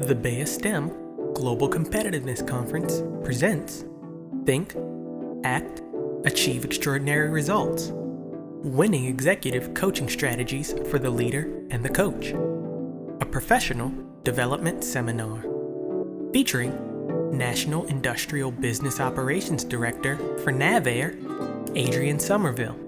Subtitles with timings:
[0.00, 0.88] The BEYA STEM
[1.34, 3.84] Global Competitiveness Conference presents
[4.46, 4.74] Think,
[5.44, 5.82] Act,
[6.24, 12.30] Achieve Extraordinary Results Winning Executive Coaching Strategies for the Leader and the Coach.
[13.20, 13.92] A professional
[14.24, 15.44] development seminar
[16.32, 22.78] featuring National Industrial Business Operations Director for NavAir, Adrian Somerville,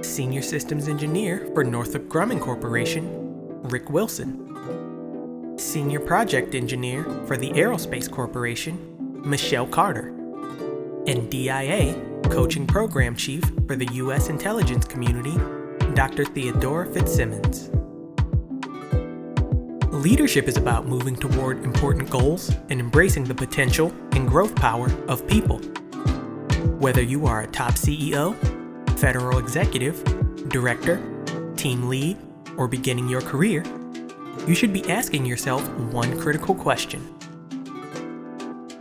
[0.00, 4.55] Senior Systems Engineer for Northrop Grumman Corporation, Rick Wilson,
[5.76, 10.08] Senior Project Engineer for the Aerospace Corporation, Michelle Carter,
[11.06, 11.94] and DIA
[12.30, 14.30] Coaching Program Chief for the U.S.
[14.30, 15.36] Intelligence Community,
[15.92, 16.24] Dr.
[16.24, 17.68] Theodora Fitzsimmons.
[19.92, 25.28] Leadership is about moving toward important goals and embracing the potential and growth power of
[25.28, 25.58] people.
[26.78, 28.34] Whether you are a top CEO,
[28.98, 30.02] federal executive,
[30.48, 30.96] director,
[31.54, 32.16] team lead,
[32.56, 33.62] or beginning your career,
[34.46, 37.02] you should be asking yourself one critical question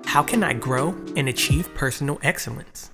[0.05, 2.91] How can I grow and achieve personal excellence?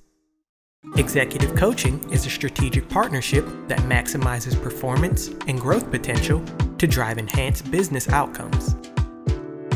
[0.96, 6.42] Executive coaching is a strategic partnership that maximizes performance and growth potential
[6.78, 8.74] to drive enhanced business outcomes.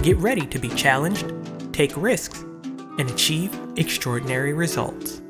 [0.02, 1.32] Get ready to be challenged,
[1.72, 2.42] take risks,
[2.98, 5.20] and achieve extraordinary results.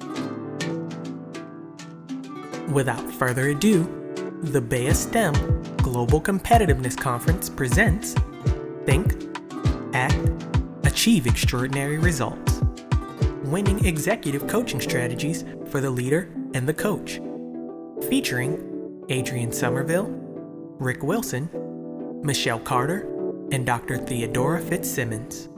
[2.72, 3.84] Without further ado,
[4.42, 8.16] the BEYA STEM Global Competitiveness Conference presents
[8.86, 9.14] Think,
[9.94, 10.18] Act,
[10.84, 12.60] Achieve Extraordinary Results
[13.44, 17.20] Winning Executive Coaching Strategies for the Leader and the Coach,
[18.08, 20.08] featuring Adrian Somerville,
[20.80, 21.48] Rick Wilson,
[22.20, 23.02] Michelle Carter,
[23.52, 23.96] and Dr.
[23.96, 25.48] Theodora Fitzsimmons.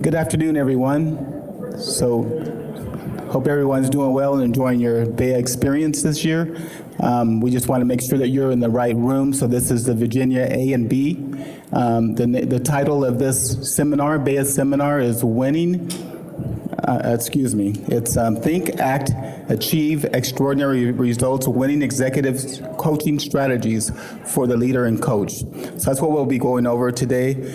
[0.00, 1.80] Good afternoon, everyone.
[1.80, 2.63] So,
[3.34, 6.56] hope everyone's doing well and enjoying your BEYA experience this year.
[7.00, 9.32] Um, we just want to make sure that you're in the right room.
[9.32, 11.18] So, this is the Virginia A and B.
[11.72, 15.90] Um, the, the title of this seminar, BEYA seminar, is Winning.
[16.86, 17.74] Uh, excuse me.
[17.88, 19.10] It's um, Think, Act,
[19.48, 22.38] Achieve Extraordinary Results Winning Executive
[22.78, 23.90] Coaching Strategies
[24.26, 25.32] for the Leader and Coach.
[25.32, 27.52] So, that's what we'll be going over today.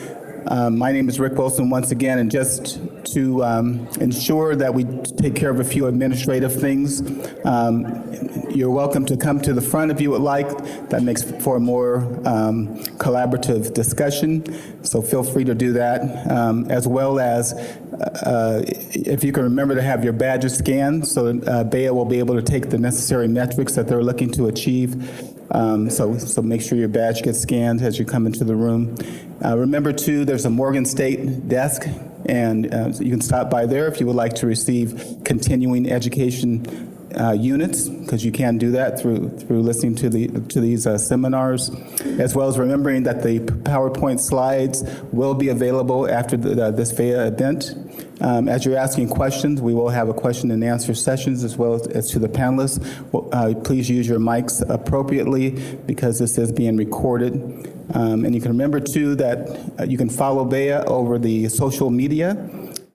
[0.48, 4.84] Um, my name is Rick Wilson once again, and just to um, ensure that we
[5.18, 7.02] take care of a few administrative things,
[7.46, 8.04] um,
[8.50, 10.50] you're welcome to come to the front if you would like.
[10.90, 16.70] That makes for a more um, collaborative discussion, so feel free to do that, um,
[16.70, 21.64] as well as uh, if you can remember to have your badges scanned, so uh,
[21.64, 25.90] BEYA will be able to take the necessary metrics that they're looking to achieve um,
[25.90, 28.96] so, so make sure your badge gets scanned as you come into the room.
[29.44, 31.88] Uh, remember, too, there's a Morgan State desk,
[32.26, 36.96] and uh, you can stop by there if you would like to receive continuing education
[37.20, 40.98] uh, units, because you can do that through through listening to the to these uh,
[40.98, 41.72] seminars,
[42.20, 47.28] as well as remembering that the PowerPoint slides will be available after the, this BEYA
[47.28, 47.74] event.
[48.22, 51.74] Um, as you're asking questions, we will have a question and answer sessions as well
[51.74, 52.80] as, as to the panelists.
[53.14, 55.52] Uh, please use your mics appropriately
[55.88, 57.74] because this is being recorded.
[57.94, 61.90] Um, and you can remember too that uh, you can follow BEYA over the social
[61.90, 62.32] media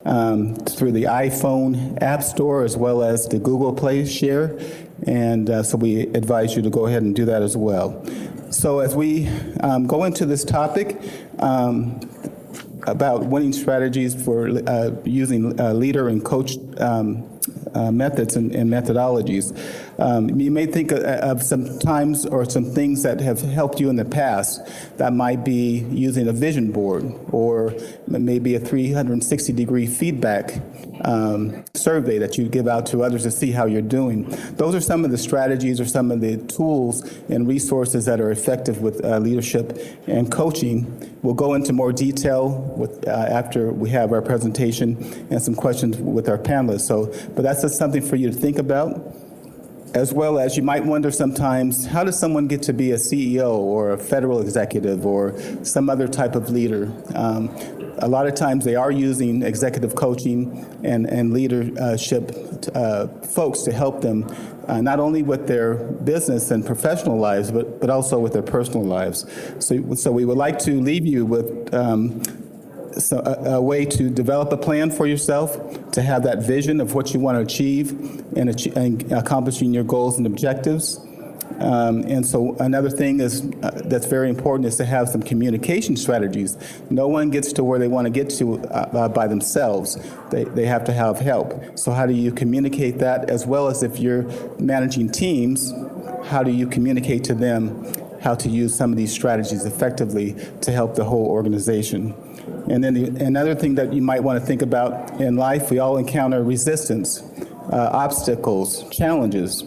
[0.05, 4.59] um, through the iPhone App Store as well as the Google Play Share.
[5.06, 8.05] And uh, so we advise you to go ahead and do that as well.
[8.50, 9.28] So as we
[9.60, 11.00] um, go into this topic,
[11.41, 12.00] um,
[12.87, 17.28] about winning strategies for uh, using uh, leader and coach um,
[17.75, 19.53] uh, methods and, and methodologies.
[19.99, 23.91] Um, you may think of, of, some times or some things that have helped you
[23.91, 24.61] in the past.
[24.99, 27.75] That might be using a vision board or
[28.06, 30.61] maybe a 360 degree feedback
[31.03, 34.28] um, survey that you give out to others to see how you're doing.
[34.56, 38.31] Those are some of the strategies or some of the tools and resources that are
[38.31, 41.19] effective with uh, leadership and coaching.
[41.22, 44.97] We'll go into more detail with, uh, after we have our presentation
[45.31, 46.82] and some questions with our panelists.
[46.82, 49.15] So, but that's just something for you to think about
[49.94, 53.52] as well as you might wonder sometimes how does someone get to be a CEO
[53.52, 56.93] or a federal executive or some other type of leader?
[57.14, 57.49] Um,
[57.99, 62.32] a lot of times they are using executive coaching and, and leadership
[62.75, 64.25] uh, folks to help them
[64.69, 68.85] uh, not only with their business and professional lives, but, but also with their personal
[68.85, 69.26] lives.
[69.58, 72.23] So, so we would like to leave you with um,
[72.99, 76.94] so a, a, way to develop a plan for yourself, to have that vision of
[76.94, 77.90] what you want to achieve
[78.37, 81.05] and, achieve, and accomplishing your goals and objectives.
[81.61, 85.96] Um, and so another thing is uh, that's very important is to have some communication
[85.96, 86.56] strategies.
[86.91, 89.96] No one gets to where they want to get to uh, uh, by themselves.
[90.31, 91.79] They, they have to have help.
[91.79, 94.25] So how do you communicate that as well as if you're
[94.58, 95.73] managing teams,
[96.25, 97.85] how do you communicate to them
[98.20, 102.14] how to use some of these strategies effectively to help the whole organization?
[102.69, 105.79] And then the, another thing that you might want to think about in life, we
[105.79, 107.23] all encounter resistance,
[107.70, 109.62] uh, obstacles, challenges.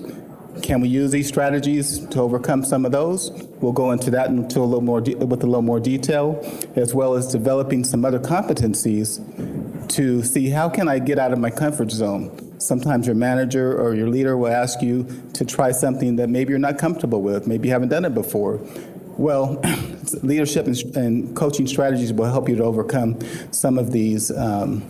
[0.61, 3.31] Can we use these strategies to overcome some of those?
[3.61, 6.41] We'll go into that into a little more de- with a little more detail,
[6.75, 9.21] as well as developing some other competencies
[9.89, 12.59] to see how can I get out of my comfort zone.
[12.59, 16.59] Sometimes your manager or your leader will ask you to try something that maybe you're
[16.59, 18.59] not comfortable with, maybe you haven't done it before.
[19.17, 19.59] Well,
[20.23, 23.19] leadership and, and, coaching strategies will help you to overcome
[23.51, 24.81] some of these um,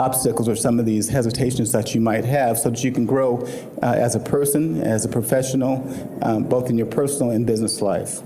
[0.00, 3.38] obstacles or some of these hesitations that you might have so that you can grow
[3.82, 5.74] uh, as a person, as a professional,
[6.22, 8.20] um, both in your personal and business life.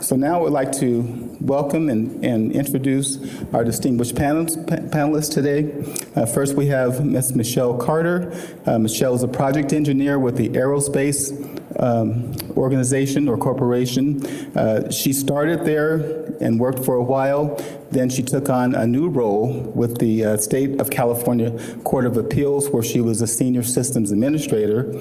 [0.00, 3.18] So now I would like to welcome and, and introduce
[3.52, 5.72] our distinguished panels, pa- panelists today.
[6.14, 7.34] Uh, first, we have Ms.
[7.34, 8.32] Michelle Carter.
[8.66, 14.24] Uh, Michelle is a project engineer with the Aerospace um, organization or corporation.
[14.56, 17.56] Uh, she started there and worked for a while.
[17.90, 21.52] Then she took on a new role with the uh, State of California
[21.84, 24.92] Court of Appeals, where she was a senior systems administrator.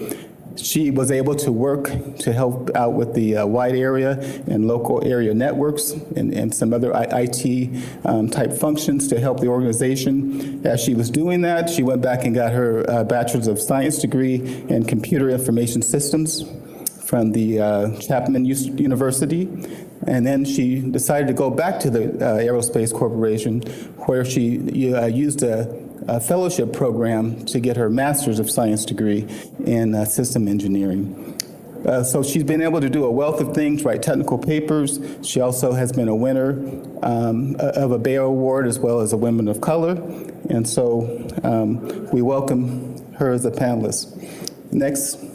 [0.56, 1.90] She was able to work
[2.20, 6.74] to help out with the uh, wide area and local area networks and, and some
[6.74, 10.64] other IT um, type functions to help the organization.
[10.64, 13.98] As she was doing that, she went back and got her uh, Bachelor's of Science
[13.98, 14.36] degree
[14.70, 16.44] in Computer Information Systems
[17.14, 19.48] from the uh, Chapman University.
[20.08, 23.62] And then she decided to go back to the uh, Aerospace Corporation,
[24.08, 25.70] where she uh, used a,
[26.08, 29.28] a, fellowship program to get her Master's of Science degree
[29.64, 31.40] in uh, system engineering.
[31.86, 35.00] Uh, so she's been able to do a wealth of things, write technical papers.
[35.22, 36.54] She also has been a winner
[37.04, 40.02] um, of a BEYA Award as well as a Women of Color.
[40.50, 44.18] And so um, we welcome her as a panelist.
[44.72, 45.33] Next.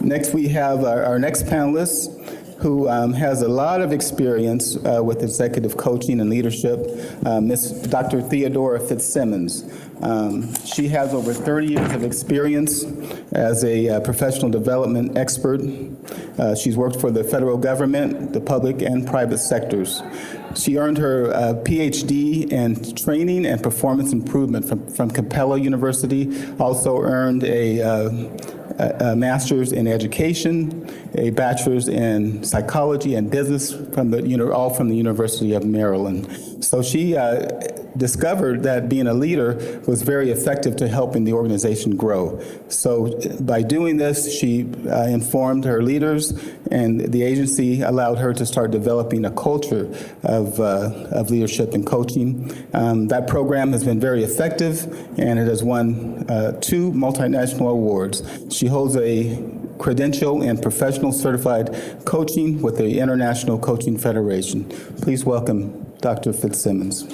[0.00, 2.16] Next, we have our, our next panelist
[2.60, 6.78] who um, has a lot of experience uh, with executive coaching and leadership,
[7.24, 7.88] uh.
[7.88, 8.20] Dr.
[8.20, 9.64] Theodora Fitzsimmons.
[10.02, 12.84] Um, she has over 30 years of experience
[13.32, 15.60] as a uh, professional development expert.
[16.38, 20.02] Uh, she's worked for the federal government, the public, and private sectors.
[20.56, 27.00] She earned her uh, PhD in training and performance improvement from, from Capella University, also
[27.00, 28.10] earned a uh,
[28.80, 34.70] a, master's in education, a bachelor's in psychology and business from the, you know, all
[34.70, 36.64] from the University of Maryland.
[36.64, 37.48] So she uh,
[37.96, 42.40] discovered that being a leader was very effective to helping the organization grow.
[42.68, 46.30] So by doing this, she uh, informed her leaders,
[46.70, 49.92] and the agency allowed her to start developing a culture
[50.22, 52.66] of, uh, of leadership and coaching.
[52.72, 54.84] Um, that program has been very effective,
[55.18, 58.22] and it has won uh, two multinational awards.
[58.50, 64.64] She holds a credential in professional certified coaching with the International Coaching Federation.
[65.00, 66.32] Please welcome Dr.
[66.32, 67.06] Fitzsimmons.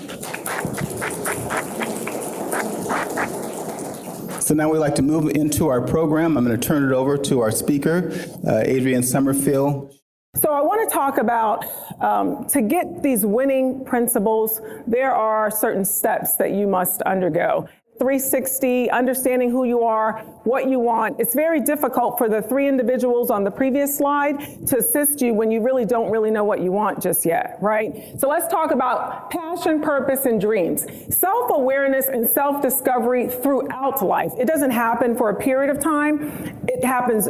[4.47, 6.37] So now we'd like to move into our program.
[6.37, 8.13] I'm going to turn it over to our speaker,
[8.47, 9.93] uh, Adrienne Summerfield.
[10.37, 11.65] So I want to talk about
[12.01, 17.69] um, to get these winning principles, there are certain steps that you must undergo.
[17.99, 21.19] 360, understanding who you are, what you want.
[21.19, 25.51] It's very difficult for the three individuals on the previous slide to assist you when
[25.51, 28.19] you really don't really know what you want just yet, right?
[28.19, 30.87] So let's talk about passion, purpose, and dreams.
[31.11, 34.33] Self awareness and self discovery throughout life.
[34.39, 37.29] It doesn't happen for a period of time, it happens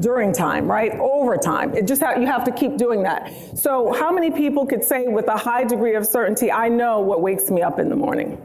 [0.00, 0.92] during time, right?
[0.92, 1.74] Over time.
[1.74, 3.32] It just ha- you have to keep doing that.
[3.56, 7.22] So, how many people could say with a high degree of certainty, I know what
[7.22, 8.40] wakes me up in the morning?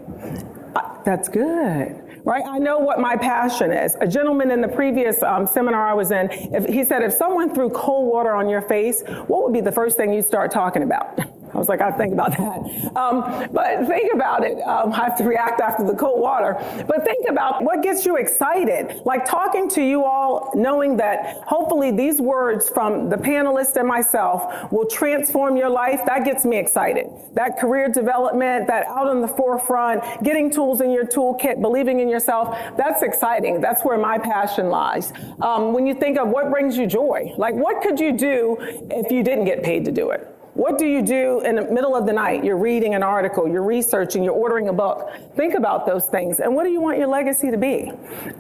[1.04, 2.44] That's good right?
[2.46, 3.96] I know what my passion is.
[4.00, 7.54] A gentleman in the previous um, seminar I was in, if, he said, if someone
[7.54, 10.84] threw cold water on your face, what would be the first thing you'd start talking
[10.84, 11.20] about?
[11.54, 12.96] I was like, I think about that.
[12.96, 14.60] Um, but think about it.
[14.62, 16.56] Um, I have to react after the cold water.
[16.88, 19.02] But think about what gets you excited.
[19.06, 24.72] Like talking to you all, knowing that hopefully these words from the panelists and myself
[24.72, 26.02] will transform your life.
[26.06, 27.08] That gets me excited.
[27.34, 32.10] That career development, that out in the forefront, getting tools in your toolkit, believing in
[32.10, 33.62] yourself, that's exciting.
[33.62, 35.14] That's where my passion lies.
[35.42, 38.58] Um, when you think of what brings you joy, like what could you do
[38.90, 40.31] if you didn't get paid to do it?
[40.54, 42.44] What do you do in the middle of the night?
[42.44, 45.10] You're reading an article, you're researching, you're ordering a book.
[45.36, 46.42] Think about those things.
[46.42, 47.92] And what do you want your legacy to be?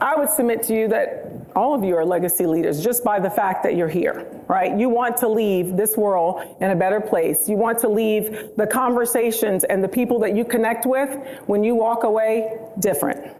[0.02, 3.30] I would submit to you that all of you are legacy leaders just by the
[3.30, 4.78] fact that you're here, right?
[4.78, 7.48] You want to leave this world in a better place.
[7.48, 11.10] You want to leave the conversations and the people that you connect with
[11.46, 13.38] when you walk away different.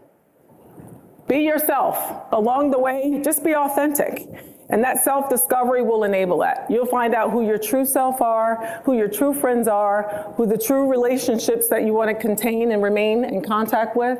[1.28, 2.24] Be yourself.
[2.32, 4.28] Along the way, just be authentic.
[4.72, 6.66] And that self discovery will enable that.
[6.70, 10.56] You'll find out who your true self are, who your true friends are, who the
[10.56, 14.18] true relationships that you want to contain and remain in contact with.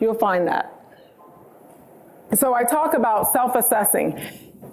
[0.00, 0.72] You'll find that.
[2.34, 4.20] So I talk about self assessing.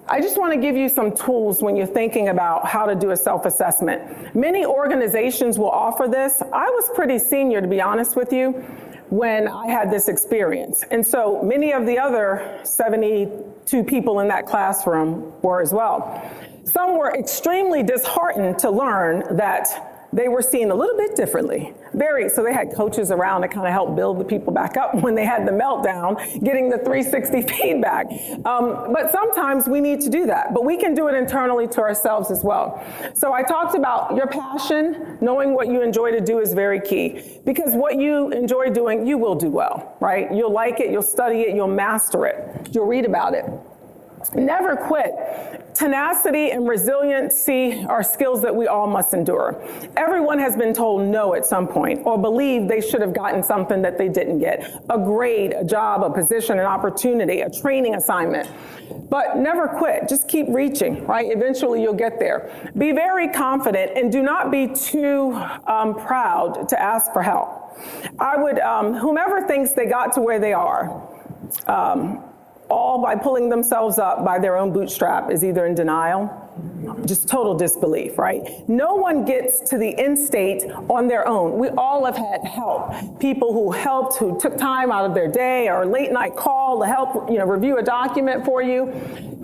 [0.07, 3.11] I just want to give you some tools when you're thinking about how to do
[3.11, 4.35] a self assessment.
[4.35, 6.41] Many organizations will offer this.
[6.41, 8.65] I was pretty senior, to be honest with you,
[9.11, 10.85] when I had this experience.
[10.89, 16.31] And so many of the other 72 people in that classroom were as well.
[16.63, 21.73] Some were extremely disheartened to learn that they were seen a little bit differently.
[21.93, 24.95] Very, so they had coaches around to kind of help build the people back up
[24.95, 28.07] when they had the meltdown, getting the 360 feedback.
[28.45, 31.81] Um, but sometimes we need to do that, but we can do it internally to
[31.81, 32.83] ourselves as well.
[33.13, 37.39] So I talked about your passion, knowing what you enjoy to do is very key
[37.45, 40.33] because what you enjoy doing, you will do well, right?
[40.33, 43.45] You'll like it, you'll study it, you'll master it, you'll read about it.
[44.33, 45.13] Never quit.
[45.73, 49.63] Tenacity and resiliency are skills that we all must endure.
[49.95, 53.81] Everyone has been told no at some point or believed they should have gotten something
[53.81, 58.49] that they didn't get a grade, a job, a position, an opportunity, a training assignment.
[59.09, 60.07] But never quit.
[60.09, 61.31] Just keep reaching, right?
[61.31, 62.71] Eventually you'll get there.
[62.77, 65.33] Be very confident and do not be too
[65.67, 67.77] um, proud to ask for help.
[68.19, 71.07] I would, um, whomever thinks they got to where they are,
[71.67, 72.23] um,
[72.71, 76.29] all by pulling themselves up by their own bootstrap is either in denial,
[77.05, 78.67] just total disbelief, right?
[78.67, 81.57] No one gets to the end state on their own.
[81.57, 83.19] We all have had help.
[83.19, 86.87] People who helped, who took time out of their day or late night call to
[86.87, 88.91] help, you know, review a document for you.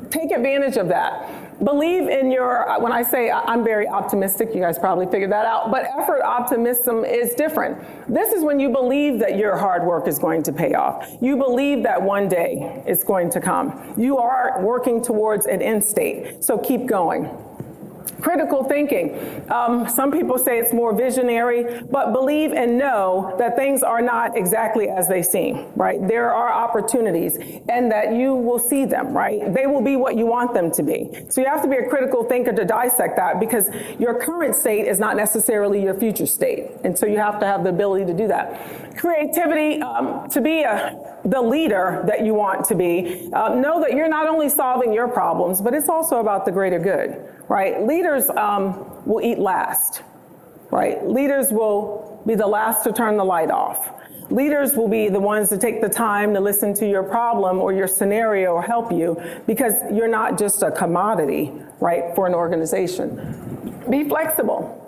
[0.10, 4.78] Take advantage of that believe in your, when I say I'm very optimistic, you guys
[4.78, 7.78] probably figured that out, but effort optimism is different.
[8.08, 11.18] This is when you believe that your hard work is going to pay off.
[11.22, 13.94] You believe that one day it's going to come.
[13.98, 17.30] You are working towards an end state, so keep going.
[18.22, 19.16] Critical thinking.
[19.52, 24.36] Um, some people say it's more visionary, but believe and know that things are not
[24.36, 26.06] exactly as they seem, right?
[26.08, 27.38] There are opportunities
[27.70, 29.54] and that you will see them, right?
[29.54, 31.26] They will be what you want them to be.
[31.30, 33.70] So you have to be a critical thinker to dissect that because
[34.00, 36.72] your current state is not necessarily your future state.
[36.84, 38.98] And so you have to have the ability to do that.
[38.98, 43.94] Creativity, um, to be a, the leader that you want to be, uh, know that
[43.94, 47.84] you're not only solving your problems, but it's also about the greater good right?
[47.84, 50.04] Leaders um, will eat last,
[50.72, 51.06] right?
[51.08, 53.92] Leaders will be the last to turn the light off.
[54.30, 57.72] Leaders will be the ones to take the time to listen to your problem or
[57.72, 63.82] your scenario or help you because you're not just a commodity, right, for an organization.
[63.90, 64.84] Be flexible,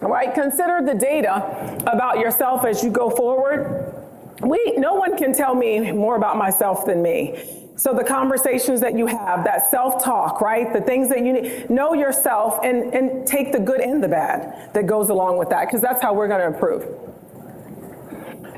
[0.00, 0.32] right?
[0.32, 3.92] Consider the data about yourself as you go forward.
[4.42, 7.63] We, no one can tell me more about myself than me.
[7.76, 10.72] So the conversations that you have, that self-talk, right?
[10.72, 14.72] The things that you need, know yourself and, and take the good and the bad
[14.74, 16.86] that goes along with that, because that's how we're going to improve.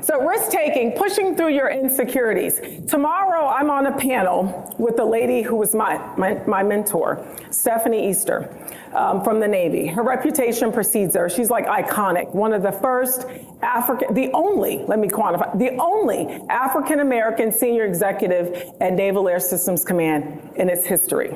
[0.03, 2.61] So risk taking, pushing through your insecurities.
[2.87, 8.09] Tomorrow I'm on a panel with the lady who was my, my, my mentor, Stephanie
[8.09, 8.55] Easter
[8.93, 9.87] um, from the Navy.
[9.87, 11.29] Her reputation precedes her.
[11.29, 12.33] She's like iconic.
[12.33, 13.25] One of the first
[13.61, 19.39] African, the only, let me quantify, the only African American senior executive at Naval Air
[19.39, 21.35] Systems Command in its history.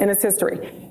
[0.00, 0.85] In its history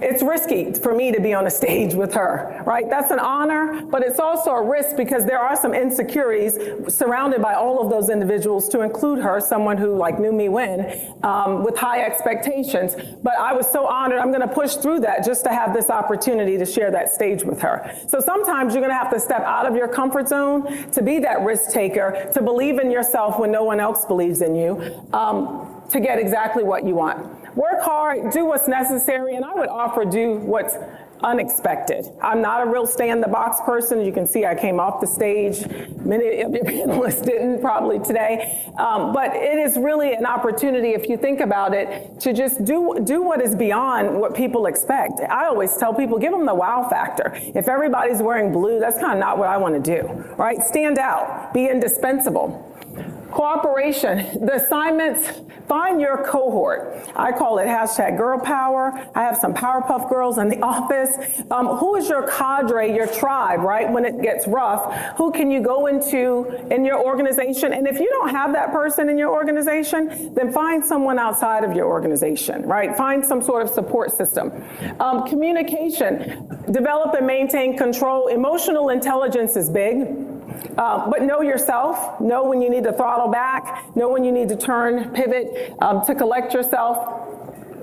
[0.00, 2.88] it's risky for me to be on a stage with her, right?
[2.88, 7.54] That's an honor, but it's also a risk because there are some insecurities surrounded by
[7.54, 11.76] all of those individuals, to include her, someone who like knew me when, um, with
[11.76, 12.94] high expectations.
[13.22, 14.18] But I was so honored.
[14.18, 17.44] I'm going to push through that just to have this opportunity to share that stage
[17.44, 17.94] with her.
[18.08, 21.18] So sometimes you're going to have to step out of your comfort zone to be
[21.20, 25.82] that risk taker, to believe in yourself when no one else believes in you, um,
[25.90, 27.37] to get exactly what you want.
[27.54, 30.76] Work hard, do what's necessary, and I would offer do what's
[31.22, 32.06] unexpected.
[32.22, 34.00] I'm not a real stay in the box person.
[34.00, 35.66] You can see I came off the stage.
[36.04, 38.70] Many of your panelists didn't probably today.
[38.78, 42.98] Um, but it is really an opportunity, if you think about it, to just do,
[43.04, 45.20] do what is beyond what people expect.
[45.20, 47.32] I always tell people, give them the wow factor.
[47.34, 50.62] If everybody's wearing blue, that's kind of not what I want to do, right?
[50.62, 52.64] Stand out, be indispensable.
[53.30, 57.06] Cooperation, the assignments, find your cohort.
[57.14, 58.92] I call it hashtag girl power.
[59.14, 61.42] I have some Powerpuff Girls in the office.
[61.50, 63.90] Um, who is your cadre, your tribe, right?
[63.90, 67.74] When it gets rough, who can you go into in your organization?
[67.74, 71.76] And if you don't have that person in your organization, then find someone outside of
[71.76, 72.96] your organization, right?
[72.96, 74.64] Find some sort of support system.
[75.00, 78.28] Um, communication, develop and maintain control.
[78.28, 80.37] Emotional intelligence is big.
[80.76, 82.20] Uh, but know yourself.
[82.20, 83.94] Know when you need to throttle back.
[83.96, 87.26] Know when you need to turn, pivot, um, to collect yourself.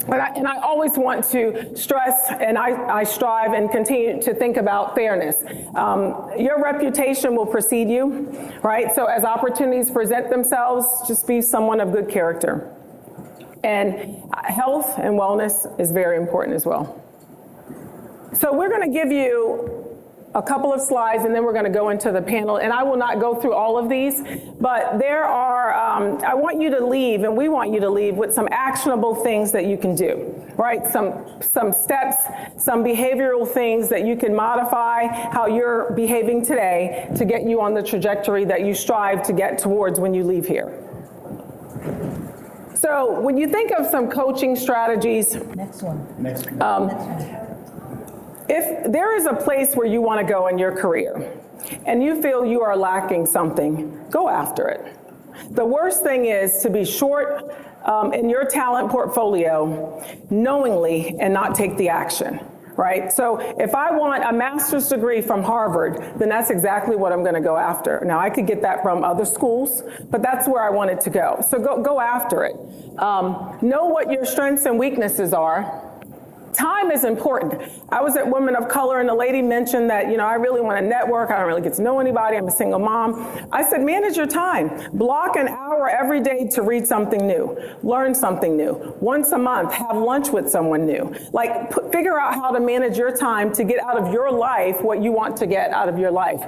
[0.06, 4.36] And I, and I, always want to stress and I, I, strive and continue to
[4.36, 5.44] think about fairness.
[5.74, 8.30] Um, your reputation will precede you,
[8.62, 8.94] right?
[8.94, 12.72] So as opportunities present themselves, just be someone of good character.
[13.64, 17.02] And health and wellness is very important as well.
[18.34, 19.85] So we're going to give you
[20.36, 22.58] a couple of slides and then we're going to go into the panel.
[22.58, 24.22] And I will not go through all of these,
[24.60, 28.16] but there are, um, I want you to leave and we want you to leave
[28.16, 30.86] with some actionable things that you can do, right?
[30.86, 32.18] Some, some steps,
[32.58, 37.74] some behavioral things that you can modify how you're behaving today to get you on
[37.74, 40.82] the trajectory that you strive to get towards when you leave here.
[42.74, 46.06] So when you think of some coaching strategies, next one.
[46.20, 46.48] Next.
[46.62, 47.45] Um, next one
[48.48, 51.40] if there is a place where you want to go in your career
[51.86, 54.96] and you feel you are lacking something, go after it.
[55.52, 61.56] The worst thing is to be short um, in your talent portfolio knowingly and not
[61.56, 62.40] take the action
[62.78, 63.12] right?
[63.12, 67.36] So if I want a master's degree from Harvard, then that's exactly what I'm going
[67.36, 68.04] to go after.
[68.06, 71.44] Now I could get that from other schools, but that's where I wanted to go.
[71.48, 72.56] So go go after it.
[73.00, 75.85] Um, know what your strengths and weaknesses are
[76.56, 77.62] time is important.
[77.90, 80.62] I was at Women of Color and the lady mentioned that, you know, I really
[80.62, 81.30] want to network.
[81.30, 82.38] I don't really get to know anybody.
[82.38, 83.48] I'm a single mom.
[83.52, 84.90] I said, manage your time.
[84.94, 88.96] Block an hour every day to read something new, learn something new.
[89.00, 91.14] Once a month, have lunch with someone new.
[91.34, 95.02] Like, figure out how to manage your time to get out of your life what
[95.02, 96.42] you want to get out of your life.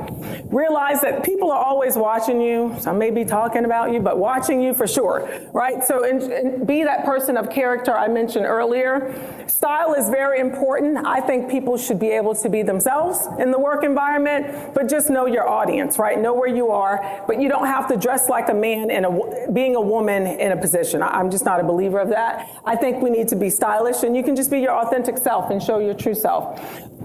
[0.46, 2.76] Realize that people are always watching you.
[2.80, 5.84] Some may be talking about you, but watching you for sure, right?
[5.84, 9.14] So, and, and be that person of character I mentioned earlier.
[9.48, 11.06] Style is very important.
[11.06, 15.10] I think people should be able to be themselves in the work environment, but just
[15.10, 16.20] know your audience, right?
[16.20, 19.52] Know where you are, but you don't have to dress like a man and a,
[19.52, 21.02] being a woman in a position.
[21.02, 22.50] I'm just not a believer of that.
[22.66, 25.50] I think we need to be stylish and you can just be your authentic self
[25.50, 26.62] and show your true self.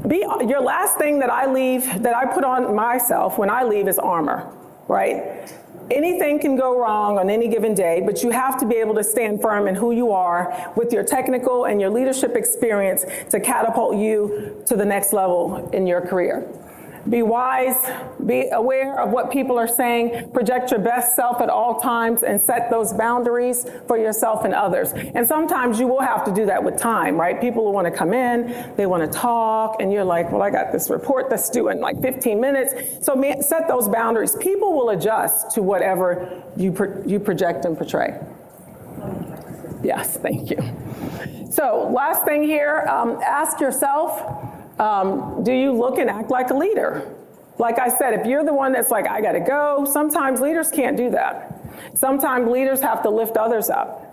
[0.06, 3.88] Be your last thing that I leave, that I put on myself when I leave
[3.88, 4.52] is armor,
[4.88, 5.52] right?
[5.90, 9.04] Anything can go wrong on any given day, but you have to be able to
[9.04, 13.96] stand firm in who you are with your technical and your leadership experience to catapult
[13.96, 16.46] you to the next level in your career.
[17.08, 17.76] Be wise,
[18.24, 22.40] be aware of what people are saying, project your best self at all times, and
[22.40, 24.92] set those boundaries for yourself and others.
[24.92, 27.40] And sometimes you will have to do that with time, right?
[27.40, 30.50] People will want to come in, they want to talk, and you're like, well, I
[30.50, 33.04] got this report that's due in like 15 minutes.
[33.04, 34.36] So set those boundaries.
[34.36, 38.20] People will adjust to whatever you, pro- you project and portray.
[39.82, 40.58] Yes, thank you.
[41.50, 44.51] So, last thing here um, ask yourself
[44.82, 47.14] um, do you look and act like a leader?
[47.58, 50.96] Like I said, if you're the one that's like, I gotta go, sometimes leaders can't
[50.96, 51.60] do that.
[51.94, 54.12] Sometimes leaders have to lift others up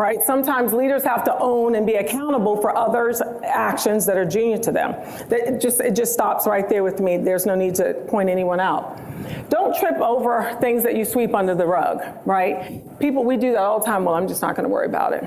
[0.00, 0.22] right?
[0.22, 4.72] Sometimes leaders have to own and be accountable for others' actions that are junior to
[4.72, 4.92] them.
[5.28, 7.18] That just it just stops right there with me.
[7.18, 8.98] There's no need to point anyone out.
[9.50, 12.82] Don't trip over things that you sweep under the rug, right?
[12.98, 14.04] People we do that all the time.
[14.04, 15.24] Well, I'm just not to worry about it.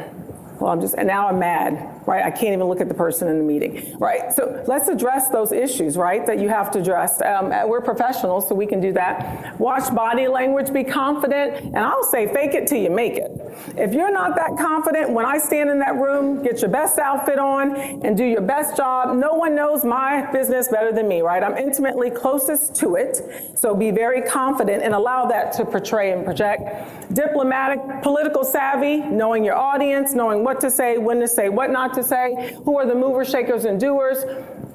[0.59, 2.23] Well, I'm just and now I'm mad right?
[2.23, 4.31] I can't even look at the person in the meeting, right?
[4.33, 7.21] So let's address those issues, right, that you have to address.
[7.21, 9.59] Um, we're professionals, so we can do that.
[9.59, 13.31] Watch body language, be confident, and I'll say fake it till you make it.
[13.77, 17.39] If you're not that confident, when I stand in that room, get your best outfit
[17.39, 19.15] on and do your best job.
[19.15, 21.43] No one knows my business better than me, right?
[21.43, 23.21] I'm intimately closest to it,
[23.55, 27.13] so be very confident and allow that to portray and project.
[27.13, 31.93] Diplomatic, political savvy, knowing your audience, knowing what to say, when to say, what not
[31.95, 34.23] to say, who are the movers, shakers, and doers.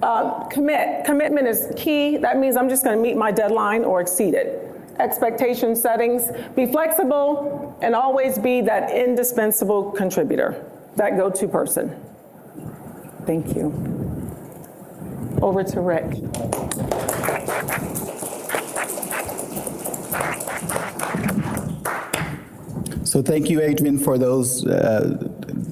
[0.03, 1.05] Uh, commit.
[1.05, 2.17] Commitment is key.
[2.17, 4.65] That means I'm just going to meet my deadline or exceed it.
[4.99, 6.31] Expectation settings.
[6.55, 10.65] Be flexible and always be that indispensable contributor,
[10.97, 11.95] that go to person.
[13.27, 13.67] Thank you.
[15.43, 16.15] Over to Rick.
[23.05, 25.17] So thank you, Adrian, for those uh,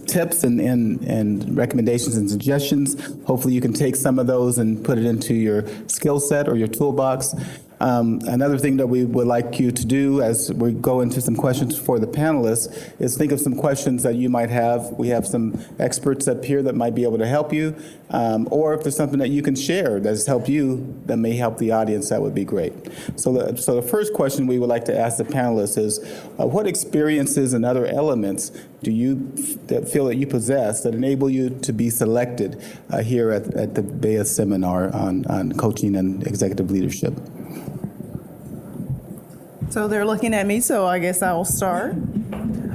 [0.06, 2.96] tips and, and, and recommendations and suggestions.
[3.24, 6.56] Hopefully you can take some of those and put it into your skill set or
[6.56, 7.34] your toolbox.
[7.80, 11.36] Um, another thing that we would like you to do as we go into some
[11.36, 14.92] questions for the panelists is think of some questions that you might have.
[14.92, 17.76] We have some experts up here that might be able to help you.
[18.10, 21.36] Um, or if there's something that you can share that has helped you that may
[21.36, 22.72] help the audience, that would be great.
[23.16, 25.98] So the, so the first question we would like to ask the panelists is
[26.38, 30.94] uh, what experiences and other elements do you f- that feel that you possess that
[30.94, 35.96] enable you to be selected uh, here at, at the BEYA seminar on, on coaching
[35.96, 37.14] and executive leadership?
[39.76, 41.92] So they're looking at me, so I guess I will start.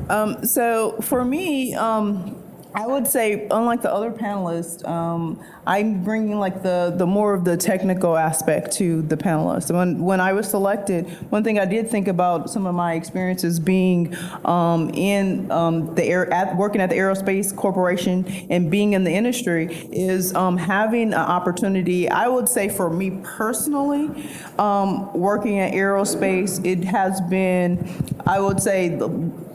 [0.07, 2.40] Um, so for me, um,
[2.73, 7.43] I would say, unlike the other panelists, um, I'm bringing like the, the more of
[7.43, 9.75] the technical aspect to the panelists.
[9.75, 13.59] When, when I was selected, one thing I did think about some of my experiences
[13.59, 19.03] being um, in um, the air, at, working at the Aerospace Corporation and being in
[19.03, 25.59] the industry is um, having an opportunity, I would say for me personally, um, working
[25.59, 27.77] at aerospace, it has been,
[28.25, 29.09] I would say, the,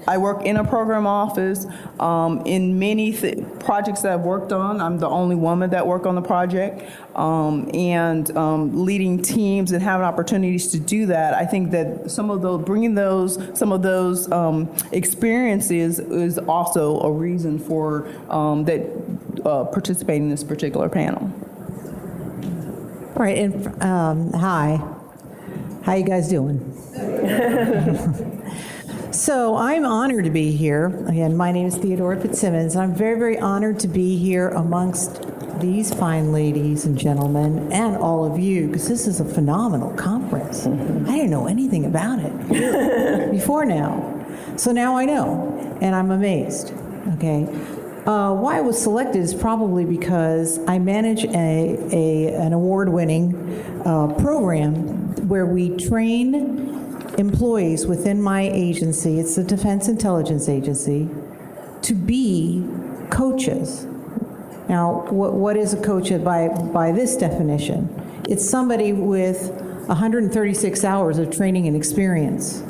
[0.07, 1.67] I work in a program office.
[1.99, 6.07] Um, in many th- projects that I've worked on, I'm the only woman that work
[6.07, 6.83] on the project.
[7.17, 12.31] Um, and um, leading teams and having opportunities to do that, I think that some
[12.31, 18.65] of those, bringing those, some of those um, experiences is also a reason for um,
[18.65, 18.83] that
[19.45, 21.33] uh, participating in this particular panel.
[23.17, 24.79] All right, and um, hi,
[25.85, 26.61] how you guys doing?
[29.17, 30.87] so I'm honored to be here.
[31.09, 32.75] Again, my name is Theodora Fitzsimmons.
[32.75, 35.25] and I'm very, very honored to be here amongst
[35.59, 40.67] these fine ladies and gentlemen, and all of you, because this is a phenomenal conference.
[40.67, 44.27] I didn't know anything about it before now,
[44.57, 46.75] so now I know, and I'm amazed.
[47.15, 47.45] Okay.
[48.07, 54.15] Uh, why I was selected is probably because I manage a, a an award-winning uh,
[54.19, 56.76] program where we train
[57.19, 59.19] employees within my agency.
[59.19, 61.09] It's the Defense Intelligence Agency
[61.83, 62.67] to be
[63.11, 63.85] coaches.
[64.69, 67.89] Now, what, what is a coach by by this definition?
[68.29, 69.51] It's somebody with
[69.87, 72.63] 136 hours of training and experience.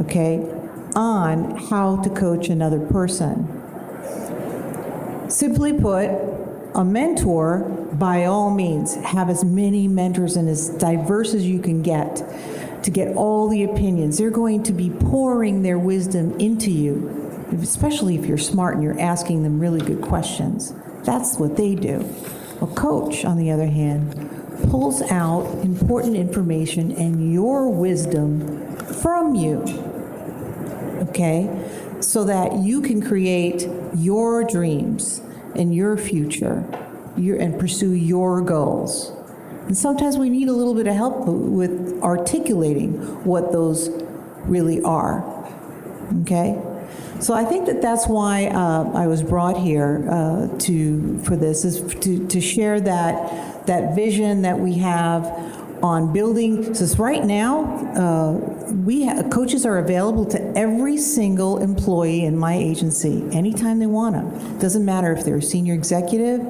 [0.00, 0.38] Okay,
[0.94, 3.56] on how to coach another person.
[5.28, 6.10] Simply put,
[6.74, 7.60] a mentor,
[7.92, 12.22] by all means, have as many mentors and as diverse as you can get
[12.82, 14.18] to get all the opinions.
[14.18, 19.00] They're going to be pouring their wisdom into you, especially if you're smart and you're
[19.00, 20.74] asking them really good questions.
[21.04, 22.08] That's what they do.
[22.60, 24.14] A coach, on the other hand,
[24.70, 29.62] pulls out important information and your wisdom from you.
[31.08, 31.48] Okay?
[32.00, 35.22] So that you can create your dreams
[35.54, 36.64] and your future
[37.16, 39.12] your, and pursue your goals.
[39.70, 43.88] And sometimes we need a little bit of help with articulating what those
[44.42, 45.22] really are.
[46.22, 46.60] Okay?
[47.20, 51.64] So I think that that's why uh, I was brought here uh, to for this
[51.64, 55.24] is to, to share that that vision that we have
[55.84, 56.74] on building.
[56.74, 58.32] So right now, uh,
[58.72, 64.16] we ha- coaches are available to every single employee in my agency anytime they want
[64.16, 64.58] them.
[64.58, 66.40] Doesn't matter if they're a senior executive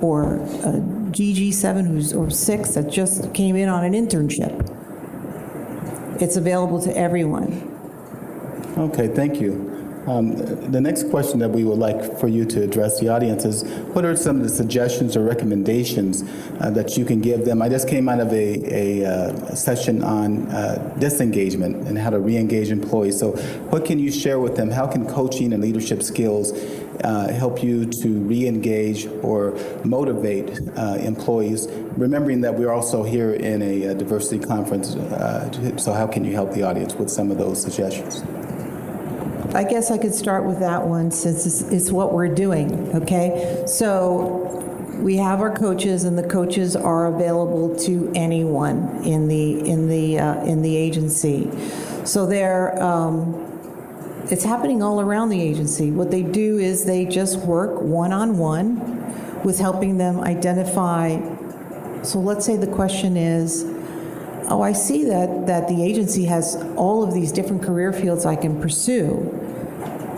[0.00, 4.64] or a GG7 who's or six that just came in on an internship.
[6.20, 7.74] It's available to everyone.
[8.76, 9.78] Okay, thank you.
[10.08, 10.36] Um,
[10.70, 14.06] the next question that we would like for you to address the audience is what
[14.06, 16.22] are some of the suggestions or recommendations
[16.60, 17.60] uh, that you can give them?
[17.60, 22.18] I just came out of a, a, uh, session on uh, disengagement and how to
[22.18, 23.18] re engage employees.
[23.18, 23.32] So,
[23.68, 24.70] what can you share with them?
[24.70, 26.52] How can coaching and leadership skills
[27.04, 33.62] uh, help you to re-engage or motivate uh, employees, remembering that we're also here in
[33.62, 34.94] a, a diversity conference.
[34.96, 38.22] Uh, so how can you help the audience with some of those suggestions?
[39.54, 43.64] I guess I could start with that one since it's, it's what we're doing, okay?
[43.66, 44.44] So
[44.98, 50.18] we have our coaches and the coaches are available to anyone in the in the
[50.18, 51.48] uh, in the agency
[52.04, 53.47] so they're um,
[54.30, 59.58] it's happening all around the agency what they do is they just work one-on-one with
[59.58, 61.18] helping them identify
[62.02, 63.64] so let's say the question is
[64.48, 68.36] oh, I see that, that the agency has all of these different career fields I
[68.36, 69.30] can pursue,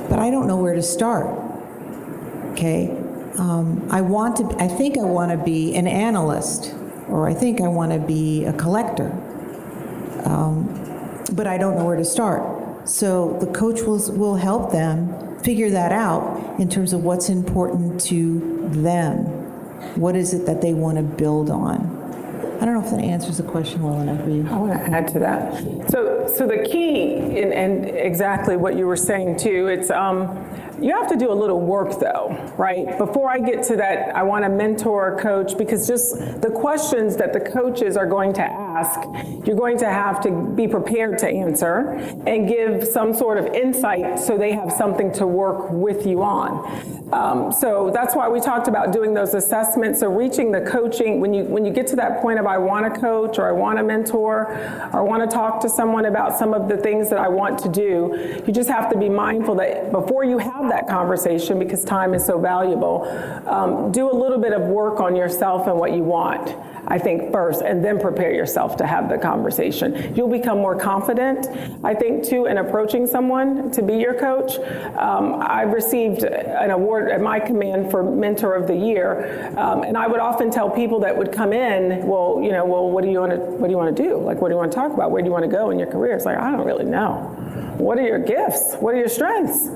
[0.08, 1.26] but I don't know where to start.
[2.52, 2.90] Okay?
[3.38, 6.74] Um, I want to, I think I want to be an analyst,
[7.08, 9.10] or I think I want to be a collector,
[10.24, 10.66] um,
[11.32, 12.59] but I don't know where to start.
[12.84, 18.00] So the coach will, will help them figure that out in terms of what's important
[18.02, 19.24] to them.
[19.96, 21.98] What is it that they want to build on?
[22.60, 24.46] I don't know if that answers the question well enough for you.
[24.46, 25.90] I want to add to that.
[25.90, 30.46] So, so the key, and, and exactly what you were saying too, it's um,
[30.78, 32.98] you have to do a little work though, right?
[32.98, 37.32] Before I get to that, I want to mentor coach because just the questions that
[37.32, 38.69] the coaches are going to ask,
[39.44, 41.90] you're going to have to be prepared to answer
[42.26, 47.00] and give some sort of insight so they have something to work with you on.
[47.12, 50.00] Um, so that's why we talked about doing those assessments.
[50.00, 52.92] So reaching the coaching when you when you get to that point of I want
[52.92, 54.46] to coach or I want to mentor
[54.92, 57.58] or I want to talk to someone about some of the things that I want
[57.60, 61.84] to do, you just have to be mindful that before you have that conversation, because
[61.84, 63.04] time is so valuable,
[63.46, 66.54] um, do a little bit of work on yourself and what you want.
[66.86, 70.14] I think, first, and then prepare yourself to have the conversation.
[70.14, 71.46] You'll become more confident,
[71.84, 74.58] I think, too, in approaching someone to be your coach.
[74.98, 79.96] Um, I've received an award at my command for Mentor of the Year, um, and
[79.96, 83.10] I would often tell people that would come in, well, you know, well, what do
[83.10, 84.18] you want to, what do you want to do?
[84.18, 85.10] Like, what do you want to talk about?
[85.10, 86.14] Where do you want to go in your career?
[86.14, 87.36] It's like, I don't really know.
[87.78, 88.74] What are your gifts?
[88.76, 89.68] What are your strengths?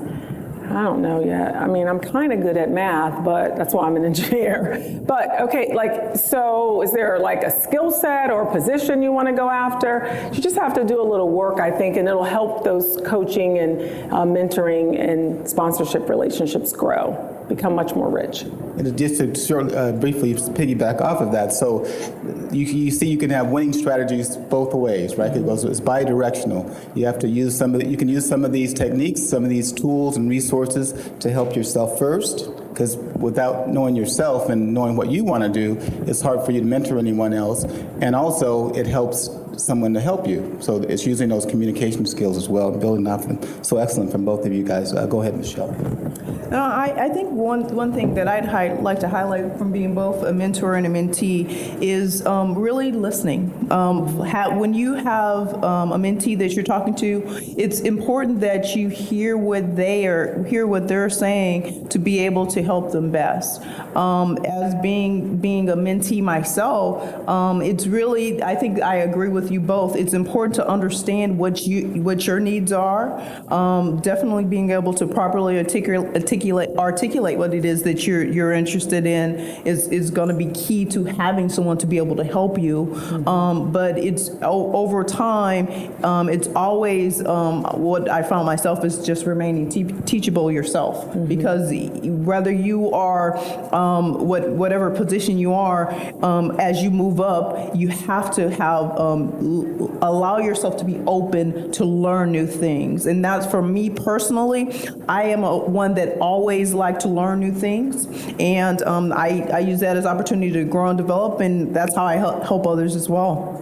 [0.69, 1.55] I don't know yet.
[1.55, 5.01] I mean, I'm kind of good at math, but that's why I'm an engineer.
[5.05, 9.33] But okay, like, so is there like a skill set or position you want to
[9.33, 10.29] go after?
[10.33, 13.59] You just have to do a little work, I think, and it'll help those coaching
[13.59, 18.41] and uh, mentoring and sponsorship relationships grow become much more rich.
[18.41, 21.85] And just to short, uh, briefly piggyback off of that, so
[22.51, 25.35] you, you see you can have winning strategies both ways, right?
[25.35, 26.75] It goes, it's bi-directional.
[26.95, 29.43] You have to use some of the, you can use some of these techniques, some
[29.43, 34.95] of these tools and resources to help yourself first, because without knowing yourself and knowing
[34.95, 35.77] what you want to do,
[36.09, 37.63] it's hard for you to mentor anyone else.
[38.01, 40.57] And also, it helps someone to help you.
[40.61, 43.39] So it's using those communication skills as well, building off them.
[43.63, 44.93] So excellent from both of you guys.
[44.93, 45.71] Uh, go ahead, Michelle.
[46.49, 49.95] No, I, I think one, one thing that I'd hi- like to highlight from being
[49.95, 53.67] both a mentor and a mentee is um, really listening.
[53.71, 57.23] Um, ha- when you have um, a mentee that you're talking to,
[57.57, 62.45] it's important that you hear what they are, hear what they're saying to be able
[62.47, 63.63] to help them best.
[63.95, 69.44] Um, as being being a mentee myself, um, it's really I think I agree with
[69.51, 69.95] you both.
[69.95, 73.19] It's important to understand what you what your needs are.
[73.51, 78.51] Um, definitely being able to properly articulate articulate articulate what it is that you're you're
[78.53, 82.23] interested in is is going to be key to having someone to be able to
[82.23, 82.95] help you.
[83.27, 85.67] Um, but it's o- over time,
[86.03, 91.71] um, it's always um, what I found myself is just remaining te- teachable yourself because
[92.03, 93.37] whether you are
[93.73, 95.91] um, what whatever position you are,
[96.23, 99.34] um, as you move up, you have to have um,
[100.01, 104.73] allow yourself to be open to learn new things, and that's for me personally.
[105.07, 108.07] I am a, one that always like to learn new things,
[108.39, 112.05] and um, I, I use that as opportunity to grow and develop, and that's how
[112.05, 113.61] I help, others as well.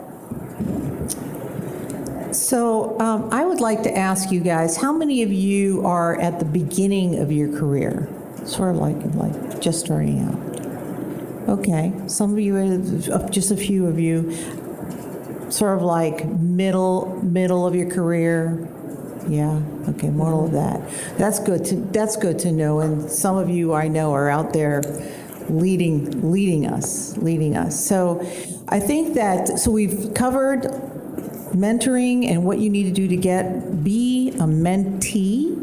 [2.32, 6.40] So um, I would like to ask you guys, how many of you are at
[6.40, 8.08] the beginning of your career?
[8.46, 10.54] Sort of like, like just starting out.
[11.50, 14.32] Okay, some of you, uh, just a few of you,
[15.54, 18.68] sort of like middle, middle of your career.
[19.28, 20.82] Yeah, okay, more of that.
[21.18, 22.80] That's good to, that's good to know.
[22.80, 24.82] And some of you I know are out there
[25.50, 27.80] leading, leading us, leading us.
[27.86, 28.20] So
[28.68, 30.64] I think that, so we've covered
[31.54, 35.60] mentoring and what you need to do to get be a mentee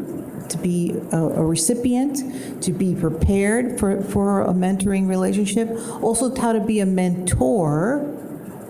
[0.47, 5.69] to be a, a recipient to be prepared for, for a mentoring relationship
[6.01, 8.10] also how to be a mentor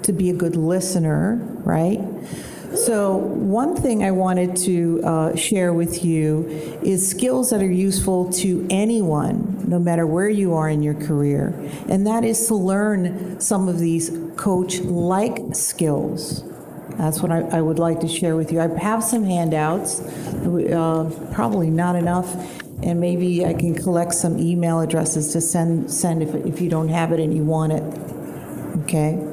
[0.04, 2.00] to be a good listener right
[2.76, 6.46] so one thing i wanted to uh, share with you
[6.84, 11.48] is skills that are useful to anyone no matter where you are in your career
[11.90, 16.44] and that is to learn some of these coach like skills
[16.98, 18.60] that's what I, I would like to share with you.
[18.60, 22.32] I have some handouts, uh, probably not enough,
[22.84, 26.90] and maybe I can collect some email addresses to send, send if, if you don't
[26.90, 27.84] have it and you want it.
[28.84, 29.31] Okay?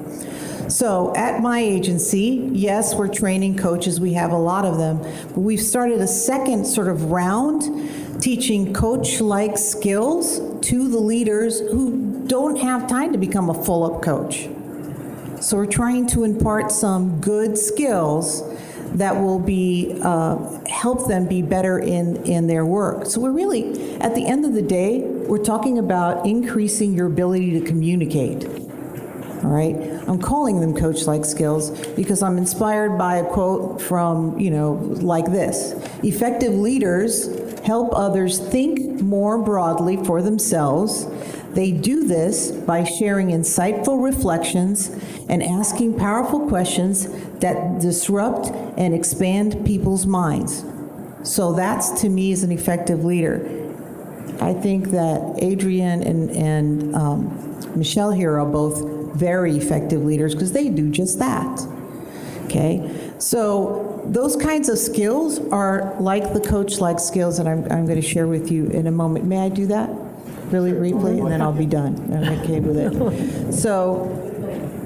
[0.69, 4.01] So at my agency, yes, we're training coaches.
[4.01, 4.99] We have a lot of them.
[5.29, 11.61] But we've started a second sort of round teaching coach like skills to the leaders
[11.61, 14.49] who don't have time to become a full up coach.
[15.41, 18.43] So we're trying to impart some good skills
[18.95, 23.07] that will be uh, help them be better in in their work.
[23.07, 27.59] So we're really at the end of the day, we're talking about increasing your ability
[27.59, 28.68] to communicate.
[29.45, 29.77] All right,
[30.09, 35.27] I'm calling them coach-like skills because I'm inspired by a quote from you know like
[35.27, 37.29] this: "Effective leaders
[37.61, 41.07] help others think more broadly for themselves."
[41.53, 44.91] They do this by sharing insightful reflections
[45.29, 47.09] and asking powerful questions
[47.41, 50.65] that disrupt and expand people's minds.
[51.23, 53.59] So that's to me is an effective leader.
[54.41, 60.53] I think that Adrienne and, and um, Michelle here are both very effective leaders because
[60.53, 61.61] they do just that.
[62.45, 63.13] Okay?
[63.19, 68.07] So those kinds of skills are like the coach-like skills that I'm, I'm going to
[68.07, 69.25] share with you in a moment.
[69.25, 69.91] May I do that?
[70.51, 71.97] Really briefly, and then I'll be done.
[72.13, 73.53] I'm okay with it.
[73.53, 74.25] So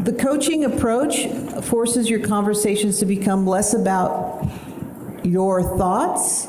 [0.03, 1.29] the coaching approach
[1.62, 4.45] forces your conversations to become less about
[5.23, 6.49] your thoughts,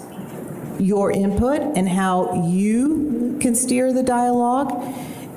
[0.79, 4.71] your input, and how you can steer the dialogue,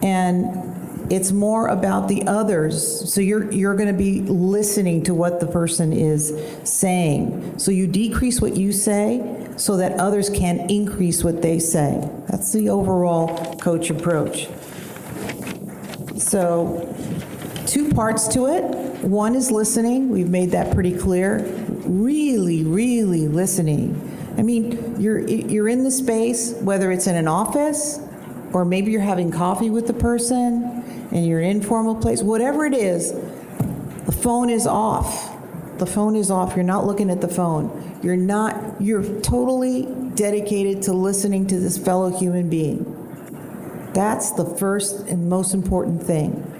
[0.03, 0.66] and
[1.11, 3.13] it's more about the others.
[3.13, 6.33] So you're you're going to be listening to what the person is
[6.65, 7.59] saying.
[7.59, 12.09] So you decrease what you say so that others can increase what they say.
[12.29, 14.49] That's the overall coach approach.
[16.19, 16.95] So
[17.67, 18.65] two parts to it.
[19.05, 20.09] One is listening.
[20.09, 21.45] We've made that pretty clear.
[21.85, 24.03] Really, really listening.
[24.37, 28.01] I mean, you're you're in the space, whether it's in an office
[28.53, 30.76] or maybe you're having coffee with the person
[31.17, 33.13] in your informal place, whatever it is,
[34.05, 35.33] the phone is off.
[35.79, 36.55] The phone is off.
[36.55, 37.99] You're not looking at the phone.
[38.03, 42.93] You're not, you're totally dedicated to listening to this fellow human being.
[43.95, 46.53] That's the first and most important thing.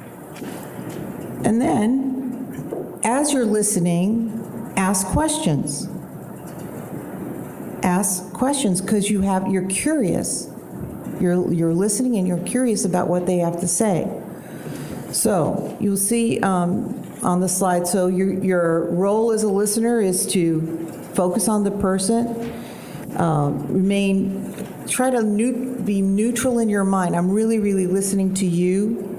[1.45, 5.87] And then, as you're listening, ask questions.
[7.83, 10.49] Ask questions because you have, you're curious.
[11.21, 14.23] You're, you're listening and you're curious about what they have to say.
[15.17, 20.27] So you'll see um, on the slide, so your, your role as a listener is
[20.33, 22.53] to focus on the person,
[23.17, 24.55] um, remain,
[24.87, 25.23] try to
[25.85, 27.17] be neutral in your mind.
[27.17, 29.19] I'm really, really listening to you.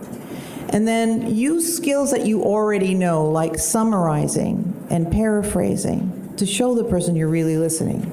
[0.70, 6.84] And then use skills that you already know, like summarizing and paraphrasing, to show the
[6.84, 8.04] person you're really listening.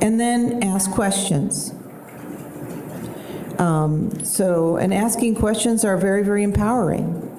[0.00, 1.74] And then ask questions.
[3.58, 7.30] Um, so, and asking questions are very, very empowering.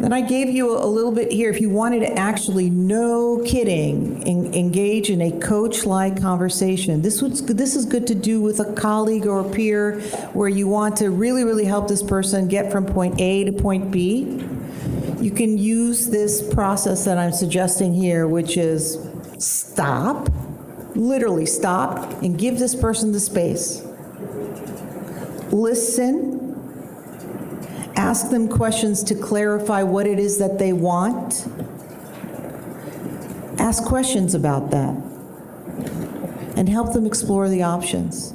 [0.00, 4.22] Then I gave you a little bit here if you wanted to actually, no kidding,
[4.28, 7.00] en- engage in a coach like conversation.
[7.00, 10.00] This, this is good to do with a colleague or a peer
[10.34, 13.90] where you want to really, really help this person get from point A to point
[13.90, 14.44] B.
[15.18, 18.98] You can use this process that I'm suggesting here, which is
[19.38, 20.28] stop,
[20.94, 23.85] literally stop, and give this person the space
[25.62, 26.42] listen,
[27.96, 31.46] ask them questions to clarify what it is that they want.
[33.58, 34.94] Ask questions about that
[36.56, 38.30] and help them explore the options.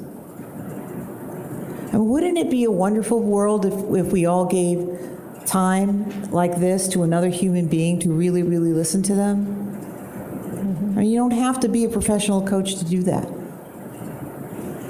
[1.92, 3.74] And wouldn't it be a wonderful world if,
[4.06, 4.98] if we all gave
[5.46, 9.46] time like this to another human being to really, really listen to them?
[9.46, 10.98] Mm-hmm.
[10.98, 13.28] I mean, you don't have to be a professional coach to do that.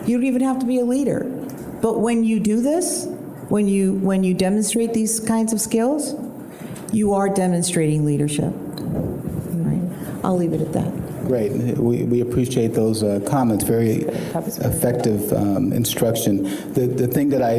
[0.07, 1.41] You don't even have to be a leader.
[1.83, 3.07] But when you do this,
[3.49, 6.14] when you when you demonstrate these kinds of skills,
[6.92, 8.53] you are demonstrating leadership.
[8.55, 10.25] Right?
[10.25, 11.03] I'll leave it at that.
[11.27, 11.53] Great.
[11.53, 13.64] We, we appreciate those uh, comments.
[13.64, 16.42] Very effective um, instruction.
[16.73, 17.55] The, the thing that I,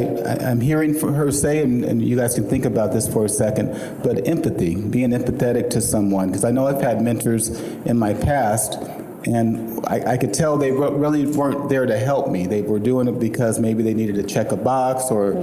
[0.46, 3.26] I, am hearing from her say, and, and you guys can think about this for
[3.26, 6.28] a second, but empathy, being empathetic to someone.
[6.28, 7.50] Because I know I've had mentors
[7.86, 8.78] in my past
[9.26, 12.46] and I, I, could tell they really weren't there to help me.
[12.46, 15.34] They were doing it because maybe they needed to check a box or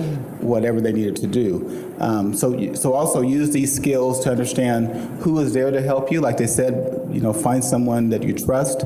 [0.40, 1.94] whatever they needed to do.
[1.98, 6.20] Um, so, so also use these skills to understand who is there to help you.
[6.20, 8.84] Like they said, you know, find someone that you trust,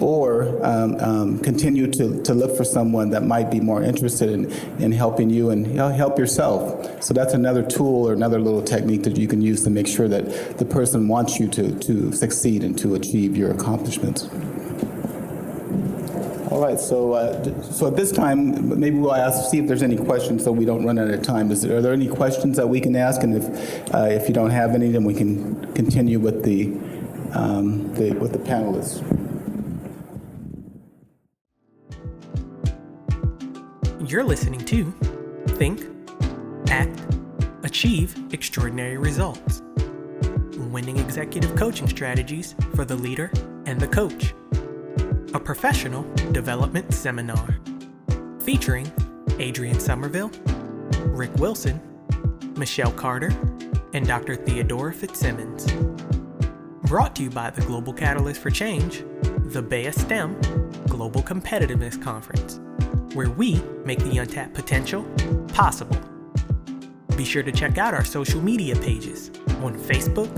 [0.00, 4.50] or um, um, continue to, to look for someone that might be more interested in,
[4.82, 7.02] in helping you and help yourself.
[7.02, 10.08] So that's another tool or another little technique that you can use to make sure
[10.08, 14.28] that the person wants you to, to succeed and to achieve your accomplishments.
[16.50, 19.96] All right, so uh, so at this time, maybe we'll ask, see if there's any
[19.96, 21.50] questions, so we don't run out of time.
[21.50, 23.22] Is there, are there any questions that we can ask?
[23.22, 26.68] And if uh, if you don't have any, then we can continue with the,
[27.36, 29.15] um, the with the panelists.
[34.08, 34.92] You're listening to
[35.56, 35.84] Think,
[36.70, 37.00] Act,
[37.64, 39.62] Achieve Extraordinary Results
[40.70, 43.32] Winning Executive Coaching Strategies for the Leader
[43.66, 44.32] and the Coach,
[45.34, 47.58] a professional development seminar
[48.40, 48.92] featuring
[49.40, 50.30] Adrian Somerville,
[51.06, 51.80] Rick Wilson,
[52.56, 53.32] Michelle Carter,
[53.92, 54.36] and Dr.
[54.36, 55.66] Theodora Fitzsimmons.
[56.84, 59.00] Brought to you by the Global Catalyst for Change,
[59.46, 60.40] the BEYA STEM
[60.86, 62.60] Global Competitiveness Conference
[63.16, 65.02] where we make the untapped potential
[65.48, 65.98] possible.
[67.16, 69.30] Be sure to check out our social media pages
[69.62, 70.28] on Facebook,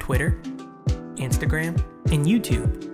[0.00, 0.40] Twitter,
[1.14, 1.80] Instagram,
[2.12, 2.84] and YouTube.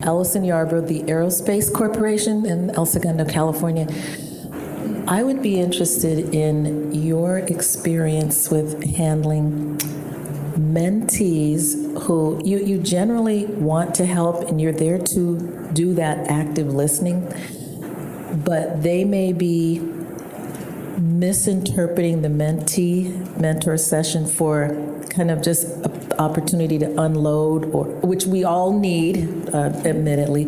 [0.00, 3.86] Allison Yarbrough, the Aerospace Corporation in El Segundo, California.
[5.08, 9.76] I would be interested in your experience with handling
[10.56, 16.68] mentees who you, you generally want to help and you're there to do that active
[16.72, 17.22] listening,
[18.44, 19.80] but they may be
[20.98, 24.68] misinterpreting the mentee mentor session for
[25.10, 30.44] kind of just an opportunity to unload or which we all need uh, admittedly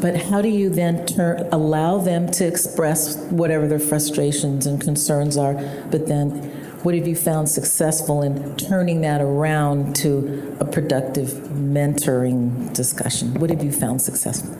[0.00, 5.36] but how do you then turn allow them to express whatever their frustrations and concerns
[5.36, 5.54] are
[5.90, 6.57] but then
[6.88, 13.34] what have you found successful in turning that around to a productive mentoring discussion?
[13.34, 14.54] What have you found successful?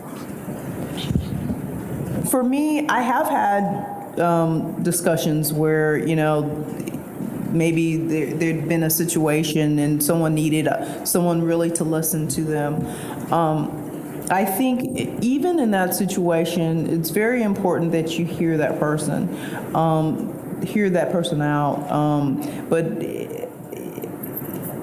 [2.29, 6.43] For me, I have had um, discussions where, you know,
[7.49, 12.43] maybe there, there'd been a situation and someone needed uh, someone really to listen to
[12.43, 12.85] them.
[13.33, 19.75] Um, I think even in that situation, it's very important that you hear that person,
[19.75, 21.89] um, hear that person out.
[21.91, 22.85] Um, but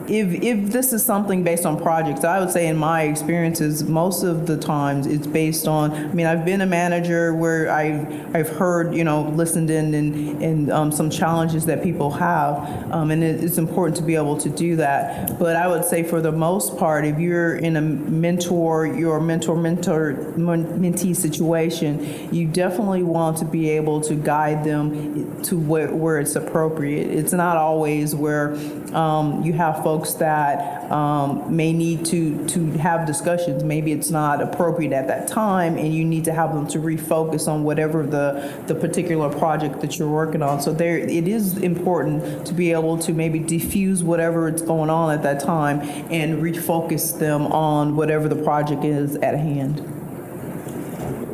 [0.09, 4.23] if, if this is something based on projects, I would say in my experiences, most
[4.23, 8.49] of the times it's based on, I mean, I've been a manager where I, I've
[8.49, 12.93] heard, you know, listened in and, and um, some challenges that people have.
[12.93, 15.39] Um, and it, it's important to be able to do that.
[15.39, 19.57] But I would say for the most part, if you're in a mentor, your mentor,
[19.57, 26.19] mentor, mentee situation, you definitely want to be able to guide them to where, where
[26.21, 27.09] it's appropriate.
[27.11, 28.55] It's not always where
[28.95, 33.65] um, you have folks that um, may need to, to have discussions.
[33.65, 37.49] Maybe it's not appropriate at that time, and you need to have them to refocus
[37.49, 40.61] on whatever the, the particular project that you're working on.
[40.61, 45.13] So there, it is important to be able to maybe diffuse whatever is going on
[45.13, 45.81] at that time
[46.11, 49.79] and refocus them on whatever the project is at hand.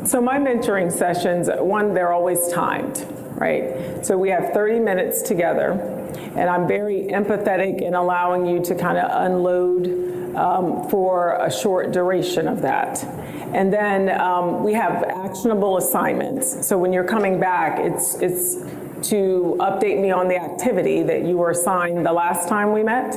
[0.04, 3.06] So my mentoring sessions, one, they're always timed,
[3.36, 4.04] right?
[4.04, 8.98] So we have 30 minutes together, and I'm very empathetic in allowing you to kind
[8.98, 13.04] of unload um, for a short duration of that.
[13.54, 16.66] And then um, we have actionable assignments.
[16.66, 18.56] So when you're coming back, it's it's
[19.02, 23.14] to update me on the activity that you were assigned the last time we met.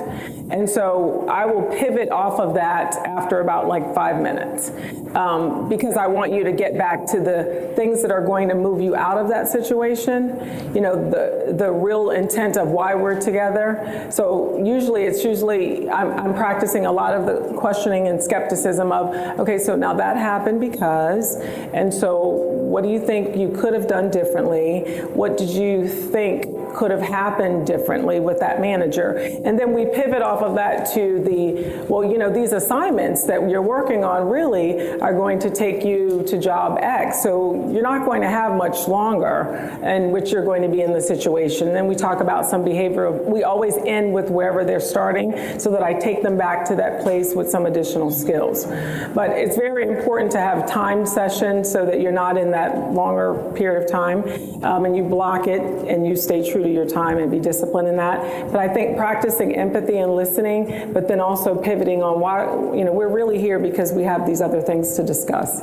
[0.52, 4.72] And so I will pivot off of that after about like five minutes
[5.16, 8.56] um, because I want you to get back to the things that are going to
[8.56, 13.20] move you out of that situation, you know, the, the real intent of why we're
[13.20, 14.08] together.
[14.12, 19.16] So usually it's usually, I'm, I'm practicing a lot of the questioning and skepticism of,
[19.40, 21.38] okay, so now that happened because,
[21.74, 24.82] and so what do you think you could have done differently?
[25.14, 26.46] What did you think
[26.76, 29.12] could have happened differently with that manager.
[29.46, 33.50] And then we pivot off of that to the, well, you know, these assignments that
[33.50, 37.24] you're working on really are going to take you to job X.
[37.24, 40.92] So you're not going to have much longer in which you're going to be in
[40.92, 41.68] the situation.
[41.68, 43.10] And then we talk about some behavior.
[43.12, 47.02] We always end with wherever they're starting so that I take them back to that
[47.02, 48.66] place with some additional skills.
[49.14, 53.52] But it's very important to have timed sessions so that you're not in that longer
[53.56, 54.24] period of time
[54.64, 57.98] um, and you block it and you stay true your time and be disciplined in
[57.98, 58.52] that.
[58.52, 62.46] But I think practicing empathy and listening, but then also pivoting on why,
[62.76, 65.62] you know, we're really here because we have these other things to discuss.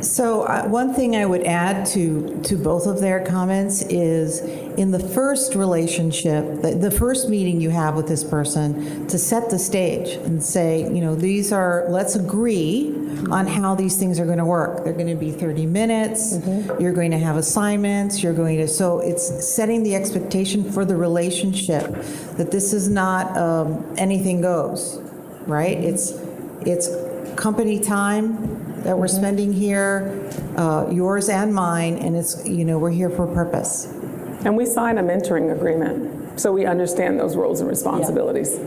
[0.00, 4.40] So uh, one thing I would add to to both of their comments is
[4.78, 9.50] in the first relationship, the, the first meeting you have with this person, to set
[9.50, 12.94] the stage and say, you know, these are let's agree
[13.28, 14.84] on how these things are going to work.
[14.84, 16.36] They're going to be 30 minutes.
[16.36, 16.80] Mm-hmm.
[16.80, 18.22] You're going to have assignments.
[18.22, 21.82] You're going to so it's setting the expectation for the relationship
[22.36, 25.00] that this is not um, anything goes,
[25.48, 25.76] right?
[25.76, 26.12] It's
[26.60, 26.88] it's
[27.34, 32.90] company time that we're spending here, uh, yours and mine, and it's, you know, we're
[32.90, 33.92] here for a purpose.
[34.44, 38.58] And we sign a mentoring agreement, so we understand those roles and responsibilities.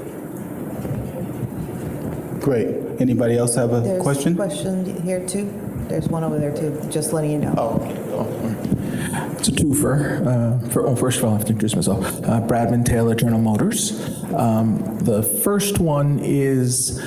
[2.44, 2.68] Great.
[3.00, 4.34] Anybody else have a There's question?
[4.34, 5.52] a question here too.
[5.88, 7.54] There's one over there too, just letting you know.
[7.58, 7.98] Oh, okay.
[8.12, 9.32] Oh, all right.
[9.38, 10.26] It's a twofer.
[10.26, 12.06] Uh, for, oh, first of all, I have to introduce myself.
[12.24, 14.24] Uh, Bradman Taylor, General Motors.
[14.34, 17.02] Um, the first one is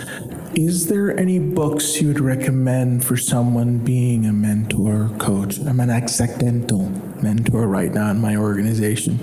[0.54, 5.58] Is there any books you would recommend for someone being a mentor coach?
[5.58, 6.92] I'm an accidental
[7.24, 9.18] mentor right now in my organization,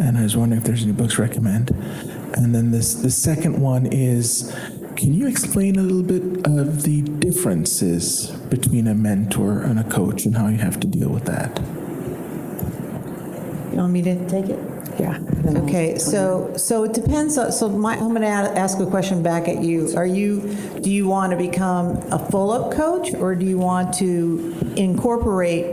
[0.00, 1.70] and I was wondering if there's any books recommend.
[2.36, 4.52] And then this, the second one is
[4.96, 10.24] Can you explain a little bit of the differences between a mentor and a coach
[10.24, 11.58] and how you have to deal with that?
[13.72, 14.58] You want me to take it?
[14.98, 15.18] Yeah.
[15.62, 19.48] Okay, so, so it depends, on- so my, I'm going to ask a question back
[19.48, 19.92] at you.
[19.96, 24.54] Are you, do you want to become a full-up coach, or do you want to
[24.76, 25.66] incorporate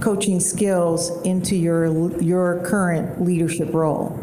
[0.00, 4.18] coaching skills into your, your current leadership role?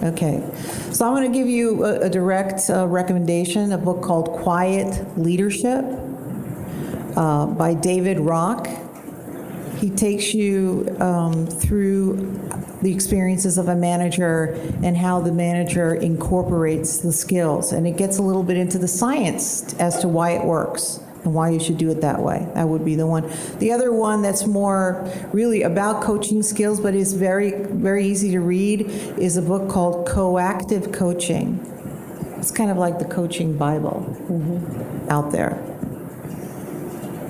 [0.00, 0.48] Okay,
[0.92, 5.18] so I'm going to give you a, a direct uh, recommendation, a book called Quiet
[5.18, 5.84] Leadership
[7.16, 8.68] uh, by David Rock.
[9.78, 12.38] He takes you um, through
[12.80, 17.72] the experiences of a manager and how the manager incorporates the skills.
[17.72, 21.34] And it gets a little bit into the science as to why it works and
[21.34, 22.48] why you should do it that way.
[22.54, 23.30] That would be the one.
[23.58, 28.40] The other one that's more really about coaching skills, but is very, very easy to
[28.40, 28.86] read,
[29.18, 31.60] is a book called Coactive Coaching.
[32.38, 35.10] It's kind of like the coaching Bible mm-hmm.
[35.10, 35.62] out there.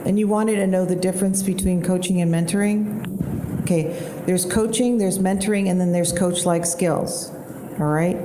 [0.07, 3.63] And you wanted to know the difference between coaching and mentoring?
[3.63, 7.31] Okay, there's coaching, there's mentoring, and then there's coach like skills.
[7.81, 8.17] All right?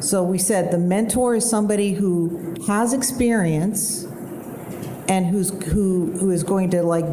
[0.00, 4.04] So we said the mentor is somebody who has experience
[5.12, 7.04] and who's who who is going to like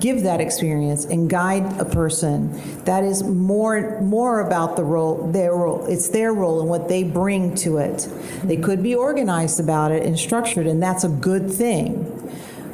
[0.00, 2.52] give that experience and guide a person
[2.84, 7.04] that is more more about the role their role it's their role and what they
[7.04, 8.08] bring to it.
[8.42, 11.88] They could be organized about it and structured and that's a good thing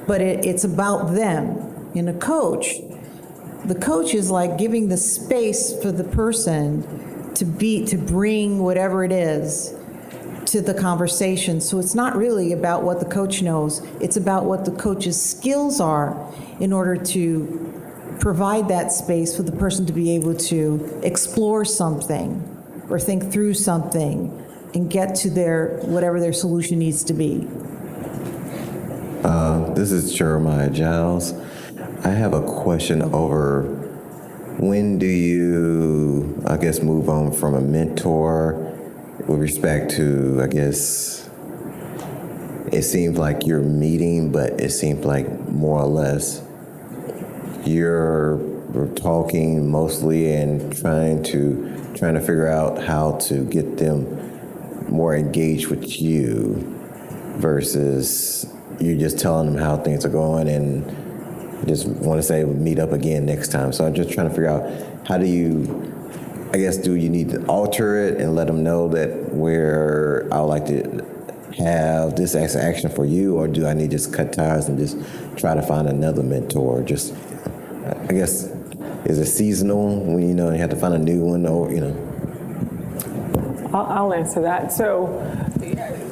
[0.06, 1.90] but it, it's about them.
[1.94, 2.66] In a coach
[3.66, 9.04] the coach is like giving the space for the person to be to bring whatever
[9.04, 9.74] it is
[10.46, 11.60] to the conversation.
[11.60, 15.80] So it's not really about what the coach knows, it's about what the coach's skills
[15.80, 21.64] are in order to provide that space for the person to be able to explore
[21.64, 22.50] something
[22.88, 24.40] or think through something
[24.74, 27.46] and get to their whatever their solution needs to be.
[29.24, 31.32] Uh, this is Jeremiah Giles.
[32.04, 33.62] I have a question over
[34.58, 38.63] when do you, I guess, move on from a mentor
[39.26, 41.28] with respect to, I guess,
[42.72, 46.42] it seems like you're meeting, but it seems like more or less
[47.64, 48.40] you're
[48.96, 55.68] talking mostly and trying to trying to figure out how to get them more engaged
[55.68, 56.56] with you
[57.38, 62.78] versus you just telling them how things are going and just want to say meet
[62.78, 63.72] up again next time.
[63.72, 65.93] So I'm just trying to figure out how do you
[66.54, 70.38] I guess, do you need to alter it and let them know that where I
[70.38, 71.04] would like to
[71.58, 74.78] have this as action for you, or do I need to just cut ties and
[74.78, 74.96] just
[75.36, 76.84] try to find another mentor?
[76.84, 77.12] Just,
[78.08, 78.44] I guess,
[79.04, 81.80] is it seasonal when you know you have to find a new one, or you
[81.80, 83.70] know?
[83.74, 84.70] I'll, I'll answer that.
[84.70, 85.08] So,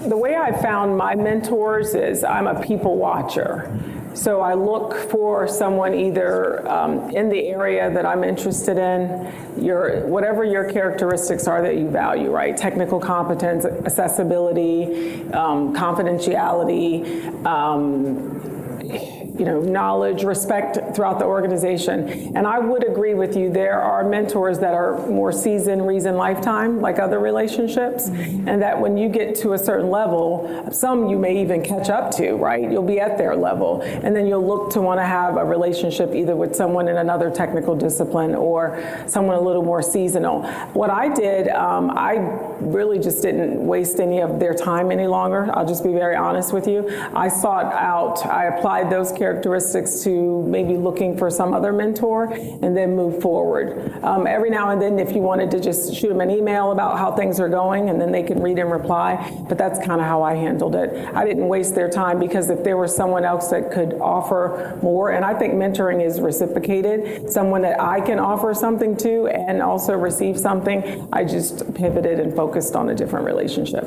[0.09, 3.70] the way I found my mentors is I'm a people watcher.
[4.14, 9.32] So I look for someone either um, in the area that I'm interested in,
[9.62, 12.56] your whatever your characteristics are that you value, right?
[12.56, 17.44] Technical competence, accessibility, um, confidentiality.
[17.46, 22.37] Um, you know, knowledge, respect throughout the organization.
[22.37, 26.80] And I would agree with you, there are mentors that are more seasoned, reason lifetime,
[26.80, 28.49] like other relationships, mm-hmm.
[28.49, 32.11] and that when you get to a certain level, some you may even catch up
[32.16, 32.70] to, right?
[32.70, 33.83] You'll be at their level.
[33.83, 37.30] And then you'll look to want to have a relationship either with someone in another
[37.30, 40.43] technical discipline or someone a little more seasonal.
[40.72, 45.50] What I did, um, I really just didn't waste any of their time any longer.
[45.54, 46.88] I'll just be very honest with you.
[47.14, 52.76] I sought out, I applied those characteristics to maybe looking for some other mentor and
[52.76, 53.92] then move forward.
[54.02, 56.98] Um, every now and then, if you wanted to just shoot them an email about
[56.98, 60.06] how things are going and then they can read and reply, but that's kind of
[60.06, 61.08] how I handled it.
[61.14, 65.10] I didn't waste their time because if there was someone else that could offer more,
[65.10, 69.94] and I think mentoring is reciprocated, someone that I can offer something to and also
[69.94, 73.84] receive something, I just pivoted and focused on a different relationship.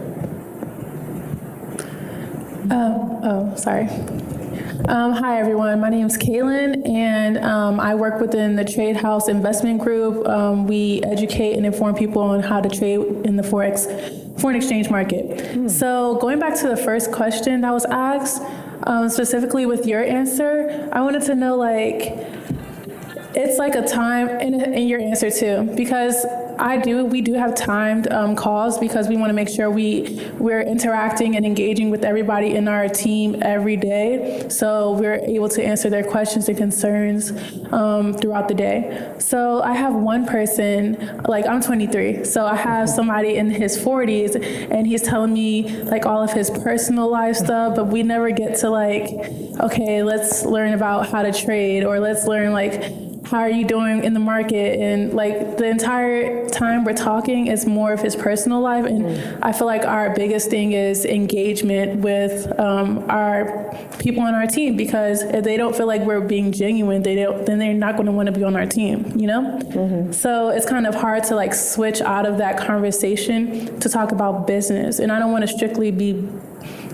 [2.70, 3.88] Uh, oh, sorry.
[4.88, 5.80] Um, hi, everyone.
[5.80, 10.28] My name is Kaylin, and um, I work within the Trade House Investment Group.
[10.28, 14.90] Um, we educate and inform people on how to trade in the forex foreign exchange
[14.90, 15.42] market.
[15.52, 15.68] Hmm.
[15.68, 18.42] So, going back to the first question that was asked,
[18.84, 22.14] um, specifically with your answer, I wanted to know like
[23.36, 26.26] it's like a time in, in your answer too, because
[26.58, 27.06] I do.
[27.06, 31.36] We do have timed um, calls because we want to make sure we we're interacting
[31.36, 36.04] and engaging with everybody in our team every day, so we're able to answer their
[36.04, 37.32] questions and concerns
[37.72, 39.14] um, throughout the day.
[39.20, 44.36] So I have one person, like I'm 23, so I have somebody in his 40s,
[44.72, 48.58] and he's telling me like all of his personal life stuff, but we never get
[48.60, 49.10] to like,
[49.60, 54.04] okay, let's learn about how to trade or let's learn like how are you doing
[54.04, 54.80] in the market?
[54.80, 58.86] And like the entire time we're talking is more of his personal life.
[58.86, 64.48] And i feel like our biggest thing is engagement with um, our people on our
[64.48, 67.96] team because if they don't feel like we're being genuine they don't then they're not
[67.96, 70.12] going to want to be on our team you know?
[70.12, 74.48] So it's kind of hard to like switch out of that conversation to talk about
[74.48, 75.00] business.
[75.00, 76.28] And i don't want to strictly be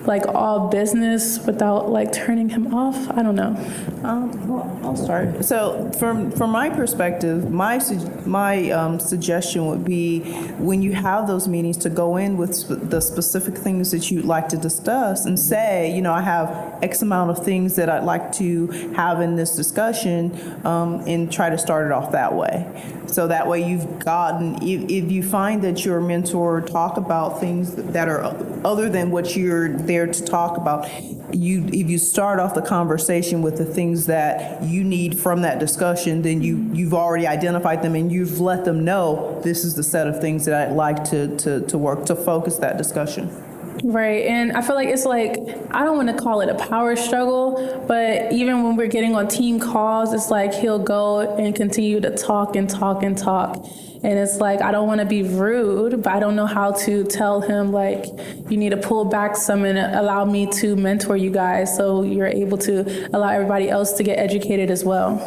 [0.06, 3.56] like all business without like turning him off i don't know
[4.02, 5.44] Um, well, I'll start.
[5.44, 7.80] So, from from my perspective, my
[8.26, 10.20] my um, suggestion would be
[10.58, 14.24] when you have those meetings to go in with sp- the specific things that you'd
[14.24, 16.48] like to discuss and say, you know, I have
[16.82, 20.32] X amount of things that I'd like to have in this discussion,
[20.66, 22.66] um, and try to start it off that way.
[23.06, 27.76] So that way, you've gotten if, if you find that your mentor talk about things
[27.76, 28.24] that are
[28.66, 30.88] other than what you're there to talk about,
[31.34, 35.58] you if you start off the conversation with the things that you need from that
[35.58, 39.82] discussion, then you you've already identified them and you've let them know this is the
[39.82, 43.51] set of things that I'd like to to, to work to focus that discussion.
[43.84, 45.36] Right, and I feel like it's like
[45.72, 49.26] I don't want to call it a power struggle, but even when we're getting on
[49.26, 53.56] team calls, it's like he'll go and continue to talk and talk and talk,
[54.04, 57.02] and it's like I don't want to be rude, but I don't know how to
[57.02, 58.06] tell him like
[58.48, 62.28] you need to pull back some and allow me to mentor you guys, so you're
[62.28, 65.18] able to allow everybody else to get educated as well.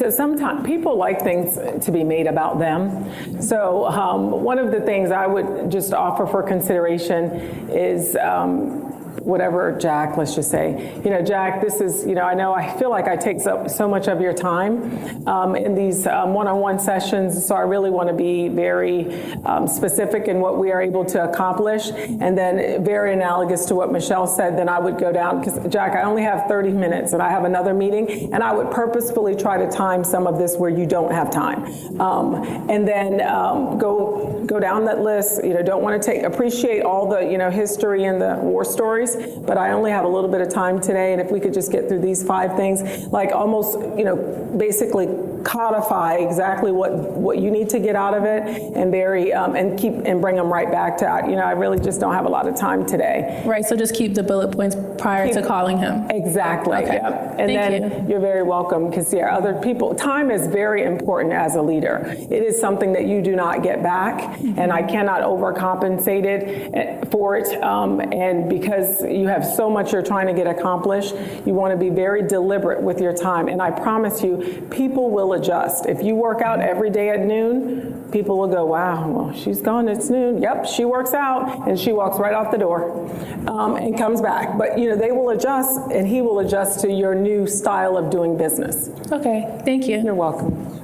[0.00, 3.42] So sometimes people like things to be made about them.
[3.42, 9.76] So um, one of the things I would just offer for consideration is um, whatever
[9.78, 12.90] Jack, let's just say, you know, Jack, this is, you know, I know I feel
[12.90, 17.46] like I take so, so much of your time um, in these um, one-on-one sessions,
[17.46, 21.24] so I really want to be very um, specific in what we are able to
[21.24, 25.72] accomplish, and then very analogous to what Michelle said, then I would go down, because
[25.72, 29.36] Jack, I only have 30 minutes, and I have another meeting, and I would purposefully
[29.36, 32.00] try to time some of this where you don't have time.
[32.00, 32.34] Um,
[32.70, 36.82] and then um, go, go down that list, you know, don't want to take, appreciate
[36.82, 39.09] all the, you know, history and the war stories,
[39.46, 41.72] but I only have a little bit of time today, and if we could just
[41.72, 44.16] get through these five things, like almost, you know,
[44.56, 45.08] basically
[45.44, 48.42] codify exactly what, what you need to get out of it,
[48.76, 51.78] and very, um, and keep, and bring them right back to, you know, I really
[51.78, 53.42] just don't have a lot of time today.
[53.46, 56.10] Right, so just keep the bullet points prior to calling him.
[56.10, 56.78] Exactly.
[56.78, 56.94] Okay.
[56.94, 57.36] Yep.
[57.38, 58.10] And Thank then you.
[58.10, 59.94] you're very welcome because yeah, other people.
[59.94, 62.04] Time is very important as a leader.
[62.06, 67.04] It is something that you do not get back, and I cannot overcompensate it eh,
[67.10, 67.62] for it.
[67.62, 71.14] Um, and because you have so much you're trying to get accomplished,
[71.46, 73.48] you want to be very deliberate with your time.
[73.48, 75.86] And I promise you, people will adjust.
[75.86, 79.88] If you work out every day at noon, people will go, "Wow, well, she's gone.
[79.88, 80.42] It's noon.
[80.42, 83.08] Yep, she works out, and she walks right out the door,
[83.46, 86.90] um, and comes back." But you know, they will adjust, and he will adjust to
[86.90, 88.90] your new style of doing business.
[89.12, 90.00] Okay, thank you.
[90.00, 90.79] You're welcome.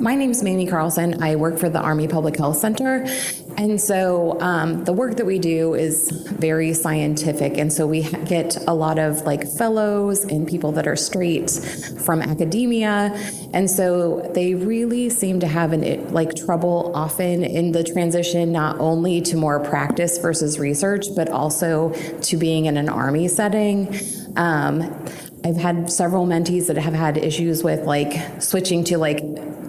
[0.00, 1.22] My name's Mamie Carlson.
[1.22, 3.04] I work for the Army Public Health Center.
[3.58, 7.58] And so um, the work that we do is very scientific.
[7.58, 11.50] And so we get a lot of like fellows and people that are straight
[12.02, 13.12] from academia.
[13.52, 18.80] And so they really seem to have an like trouble often in the transition, not
[18.80, 21.92] only to more practice versus research, but also
[22.22, 23.94] to being in an Army setting.
[24.36, 24.80] Um,
[25.44, 29.20] I've had several mentees that have had issues with like switching to like,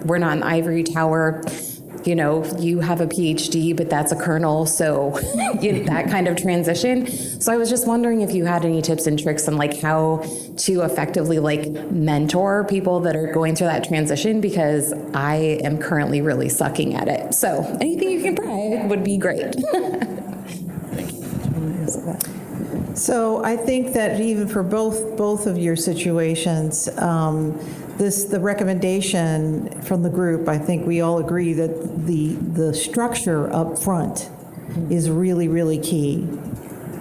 [0.04, 1.42] we're not an ivory tower.
[2.04, 4.66] You know, you have a PhD, but that's a colonel.
[4.66, 5.18] So
[5.60, 7.06] you that kind of transition.
[7.06, 10.24] So I was just wondering if you had any tips and tricks on like how
[10.56, 16.20] to effectively like mentor people that are going through that transition because I am currently
[16.20, 17.34] really sucking at it.
[17.34, 19.54] So anything you can provide would be great.
[22.94, 27.58] So I think that even for both, both of your situations, um,
[27.98, 33.52] this, the recommendation from the group, I think we all agree that the, the structure
[33.52, 34.30] up front
[34.90, 36.26] is really, really key.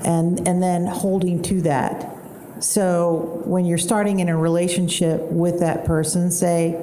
[0.04, 2.18] And, and then holding to that.
[2.60, 6.76] So when you're starting in a relationship with that person, say,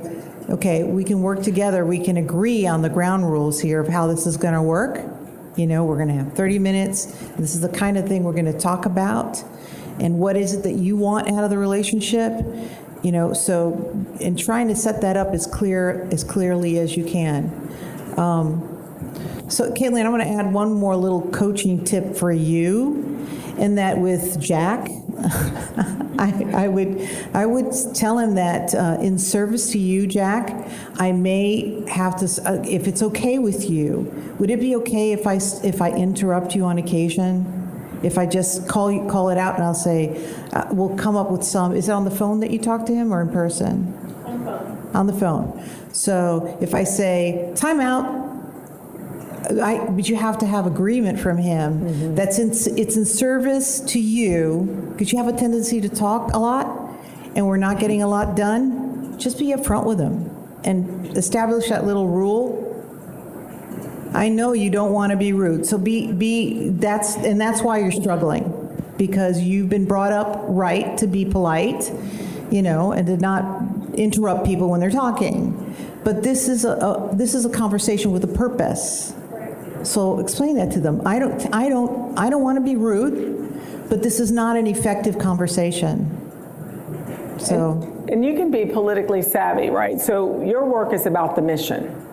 [0.48, 4.06] okay, we can work together, we can agree on the ground rules here of how
[4.06, 5.04] this is going to work.
[5.56, 7.06] You know, we're going to have 30 minutes.
[7.36, 9.42] This is the kind of thing we're going to talk about.
[10.00, 12.32] And what is it that you want out of the relationship?
[13.02, 17.04] You know, so in trying to set that up as clear as clearly as you
[17.04, 17.68] can.
[18.16, 18.74] Um,
[19.48, 23.26] so, Caitlin, I'm going to add one more little coaching tip for you,
[23.56, 24.90] and that with Jack,
[26.18, 31.12] I, I would I would tell him that uh, in service to you, Jack, I
[31.12, 32.42] may have to.
[32.44, 36.54] Uh, if it's okay with you, would it be okay if I if I interrupt
[36.54, 37.57] you on occasion?
[38.02, 41.30] If I just call you call it out and I'll say, uh, we'll come up
[41.30, 41.74] with some.
[41.74, 43.94] Is it on the phone that you talk to him or in person?
[44.24, 44.90] On the phone.
[44.94, 45.64] On the phone.
[45.92, 48.26] So if I say time out,
[49.62, 53.98] I, but you have to have agreement from him that's in, it's in service to
[53.98, 56.92] you, because you have a tendency to talk a lot,
[57.34, 59.18] and we're not getting a lot done.
[59.18, 60.30] Just be upfront with him
[60.64, 62.67] and establish that little rule.
[64.12, 67.78] I know you don't want to be rude, so be, be, that's, and that's why
[67.78, 68.52] you're struggling,
[68.96, 71.92] because you've been brought up right to be polite,
[72.50, 75.74] you know, and to not interrupt people when they're talking.
[76.04, 79.12] But this is a, a this is a conversation with a purpose.
[79.82, 81.02] So explain that to them.
[81.06, 84.66] I don't, I don't, I don't want to be rude, but this is not an
[84.66, 86.14] effective conversation.
[87.38, 90.00] So, And you can be politically savvy, right?
[90.00, 92.07] So your work is about the mission.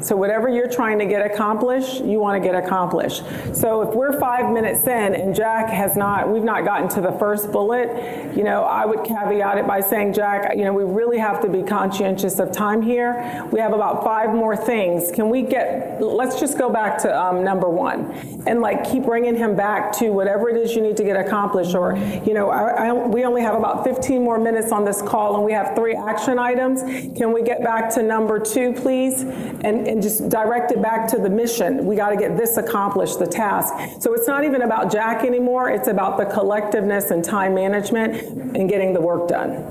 [0.00, 3.22] So whatever you're trying to get accomplished, you want to get accomplished.
[3.52, 7.12] So if we're five minutes in and Jack has not, we've not gotten to the
[7.12, 11.18] first bullet, you know, I would caveat it by saying, Jack, you know, we really
[11.18, 13.46] have to be conscientious of time here.
[13.52, 15.12] We have about five more things.
[15.12, 18.10] Can we get, let's just go back to um, number one
[18.46, 21.74] and like keep bringing him back to whatever it is you need to get accomplished.
[21.74, 25.36] Or, you know, I, I, we only have about 15 more minutes on this call
[25.36, 26.82] and we have three action items.
[27.16, 29.22] Can we get back to number two, please?
[29.22, 31.84] And, and just direct it back to the mission.
[31.84, 33.74] We got to get this accomplished, the task.
[34.00, 35.68] So it's not even about Jack anymore.
[35.68, 39.64] It's about the collectiveness and time management and getting the work done.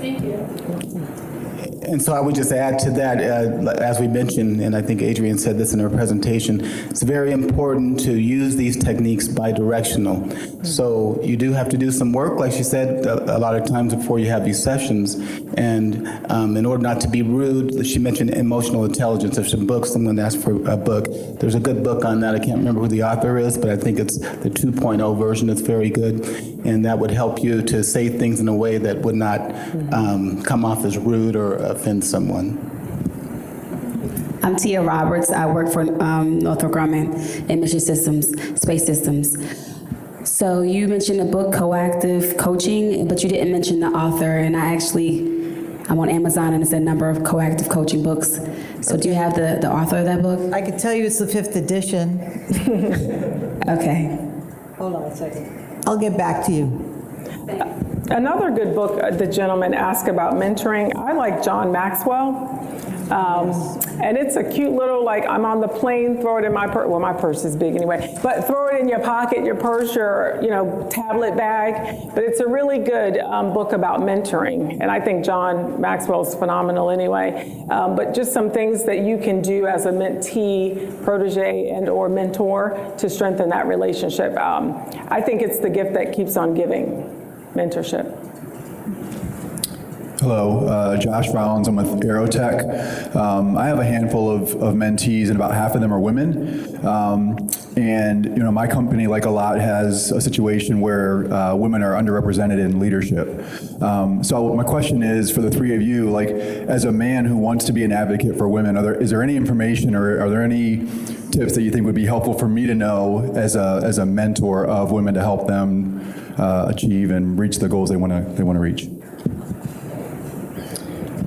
[0.00, 1.16] Thank you.
[1.86, 5.02] And so I would just add to that, uh, as we mentioned, and I think
[5.02, 6.60] Adrienne said this in her presentation,
[6.90, 10.66] it's very important to use these techniques bidirectional.
[10.66, 13.68] So you do have to do some work, like she said, a, a lot of
[13.68, 15.14] times before you have these sessions.
[15.56, 19.36] And um, in order not to be rude, she mentioned emotional intelligence.
[19.36, 21.06] There's some books, someone asked for a book.
[21.38, 22.34] There's a good book on that.
[22.34, 25.48] I can't remember who the author is, but I think it's the 2.0 version.
[25.50, 26.24] It's very good.
[26.66, 29.40] And that would help you to say things in a way that would not
[29.92, 32.58] um, come off as rude or offend someone.
[34.42, 35.30] I'm Tia Roberts.
[35.30, 38.28] I work for um, Northrop Grumman in Mission Systems,
[38.60, 39.36] Space Systems.
[40.24, 44.38] So you mentioned the book Coactive Coaching, but you didn't mention the author.
[44.38, 45.20] And I actually,
[45.88, 48.38] I'm on Amazon and it's a number of coactive coaching books.
[48.80, 50.52] So do you have the, the author of that book?
[50.52, 52.32] I can tell you it's the fifth edition.
[53.66, 54.16] Okay.
[54.78, 55.82] Hold on a second.
[55.88, 56.64] I'll get back to you.
[58.10, 62.52] Another good book uh, the gentleman asked about mentoring, I like John Maxwell.
[63.10, 63.50] Um,
[64.00, 66.88] and it's a cute little, like, I'm on the plane, throw it in my purse.
[66.88, 70.40] Well, my purse is big anyway, but throw it in your pocket, your purse, your,
[70.42, 72.10] you know, tablet bag.
[72.14, 74.78] But it's a really good um, book about mentoring.
[74.80, 77.64] And I think John Maxwell is phenomenal anyway.
[77.70, 82.08] Um, but just some things that you can do as a mentee, protege, and or
[82.08, 84.36] mentor to strengthen that relationship.
[84.36, 87.15] Um, I think it's the gift that keeps on giving,
[87.56, 88.22] mentorship.
[90.20, 91.68] Hello, uh, Josh Rollins.
[91.68, 93.14] I'm with Aerotech.
[93.14, 96.84] Um, I have a handful of, of mentees, and about half of them are women.
[96.86, 101.82] Um, and you know, my company, like a lot, has a situation where uh, women
[101.82, 103.28] are underrepresented in leadership.
[103.82, 107.36] Um, so my question is, for the three of you, like as a man who
[107.36, 110.30] wants to be an advocate for women, are there, is there any information or are
[110.30, 110.78] there any
[111.30, 114.06] tips that you think would be helpful for me to know as a as a
[114.06, 118.32] mentor of women to help them uh, achieve and reach the goals they want to
[118.34, 118.88] they want to reach?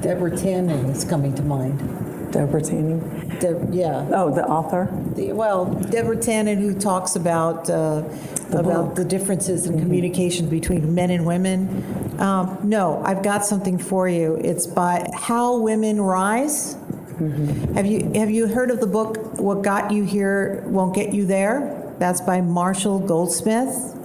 [0.02, 1.80] Deborah Tannen is coming to mind.
[2.32, 3.40] Deborah Tannen?
[3.40, 4.08] Deb- yeah.
[4.14, 4.88] Oh, the author?
[5.16, 8.04] The- Well, Deborah Tannen, who talks about, uh,
[8.52, 11.84] about the differences in communication between men and women.
[12.20, 14.36] Um, No, I've got something for you.
[14.42, 16.78] It's by How Women Rise.
[17.76, 21.26] Have you, have you heard of the book, What Got You Here Won't Get You
[21.26, 21.94] There?
[22.00, 23.96] That's by Marshall Goldsmith.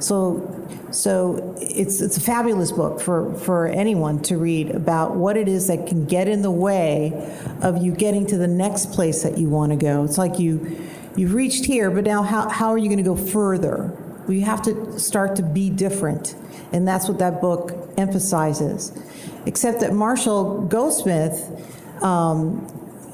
[0.00, 5.48] So, so it's, it's a fabulous book for, for anyone to read about what it
[5.48, 7.12] is that can get in the way
[7.62, 10.04] of you getting to the next place that you want to go.
[10.04, 10.80] It's like you,
[11.16, 13.96] you've reached here, but now how, how are you going to go further?
[14.26, 16.34] Well, you have to start to be different.
[16.72, 18.92] And that's what that book emphasizes.
[19.46, 22.66] Except that Marshall Goldsmith um,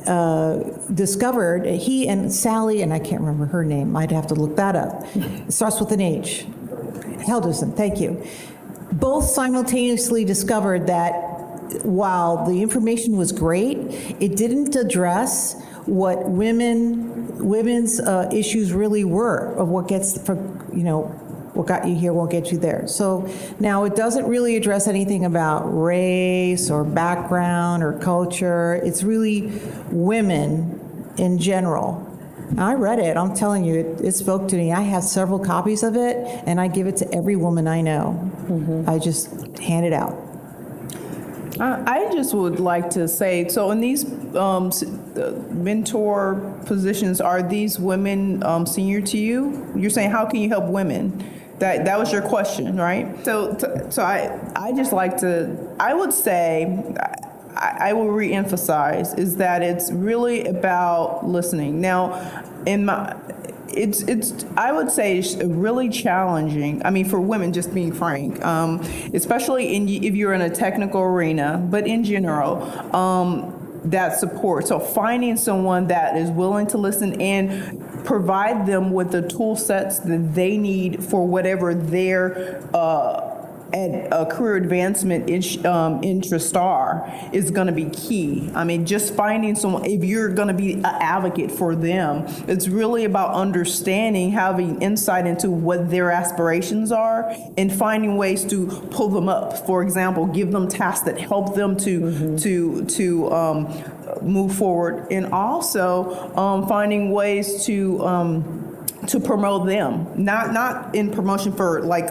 [0.06, 0.56] uh,
[0.92, 4.76] discovered, he and Sally, and I can't remember her name, I'd have to look that
[4.76, 5.04] up.
[5.14, 6.46] It starts with an H.
[7.26, 8.24] Helgesen, thank you.
[8.92, 11.12] both simultaneously discovered that
[11.84, 13.76] while the information was great,
[14.20, 20.34] it didn't address what women, women's uh, issues really were, of what gets, for,
[20.74, 21.04] you know,
[21.56, 22.86] what got you here won't get you there.
[22.86, 23.28] So
[23.58, 28.74] now it doesn't really address anything about race or background or culture.
[28.84, 29.52] It's really
[29.90, 32.02] women in general.
[32.58, 33.16] I read it.
[33.16, 34.72] I'm telling you, it, it spoke to me.
[34.72, 38.84] I have several copies of it, and I give it to every woman I know.
[38.86, 40.14] I just hand it out.
[41.58, 44.04] I I just would like to say, so in these
[44.36, 44.70] um,
[45.16, 49.72] uh, mentor positions, are these women um, senior to you?
[49.74, 51.24] You're saying, how can you help women?
[51.58, 53.24] That, that was your question, right?
[53.24, 53.56] So,
[53.88, 56.94] so I, I just like to, I would say,
[57.56, 61.80] I, will reemphasize, is that it's really about listening.
[61.80, 63.16] Now, in my,
[63.68, 66.84] it's it's I would say it's really challenging.
[66.84, 68.80] I mean, for women, just being frank, um,
[69.12, 72.62] especially in if you're in a technical arena, but in general.
[72.94, 74.66] Um, that support.
[74.66, 79.98] So finding someone that is willing to listen and provide them with the tool sets
[80.00, 83.36] that they need for whatever their uh,
[83.72, 88.50] and a career advancement in- um, interest are is going to be key.
[88.54, 92.68] I mean, just finding someone, if you're going to be an advocate for them, it's
[92.68, 99.08] really about understanding, having insight into what their aspirations are, and finding ways to pull
[99.08, 99.66] them up.
[99.66, 103.66] For example, give them tasks that help them to to to um,
[104.22, 108.04] move forward, and also um, finding ways to.
[108.04, 108.62] Um,
[109.08, 112.10] to promote them, not not in promotion for like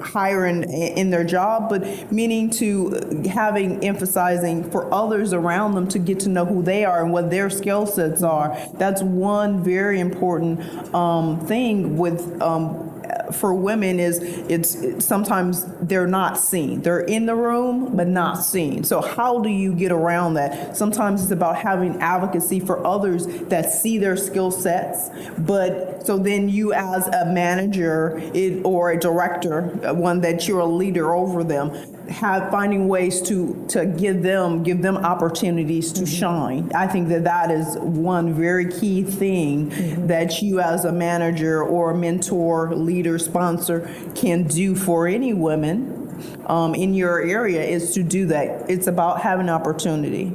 [0.00, 6.20] hiring in their job, but meaning to having emphasizing for others around them to get
[6.20, 8.56] to know who they are and what their skill sets are.
[8.74, 12.40] That's one very important um, thing with.
[12.40, 12.92] Um,
[13.32, 14.18] for women is
[14.48, 16.82] it's, sometimes they're not seen.
[16.82, 18.84] They're in the room but not seen.
[18.84, 20.76] So how do you get around that?
[20.76, 26.48] Sometimes it's about having advocacy for others that see their skill sets but so then
[26.48, 31.44] you as a manager it, or a director uh, one that you're a leader over
[31.44, 31.70] them
[32.08, 36.70] have finding ways to to give them give them opportunities to shine.
[36.74, 41.90] I think that that is one very key thing that you as a manager or
[41.90, 46.06] a mentor leader sponsor can do for any women
[46.46, 48.70] um, in your area is to do that.
[48.70, 50.34] It's about having opportunity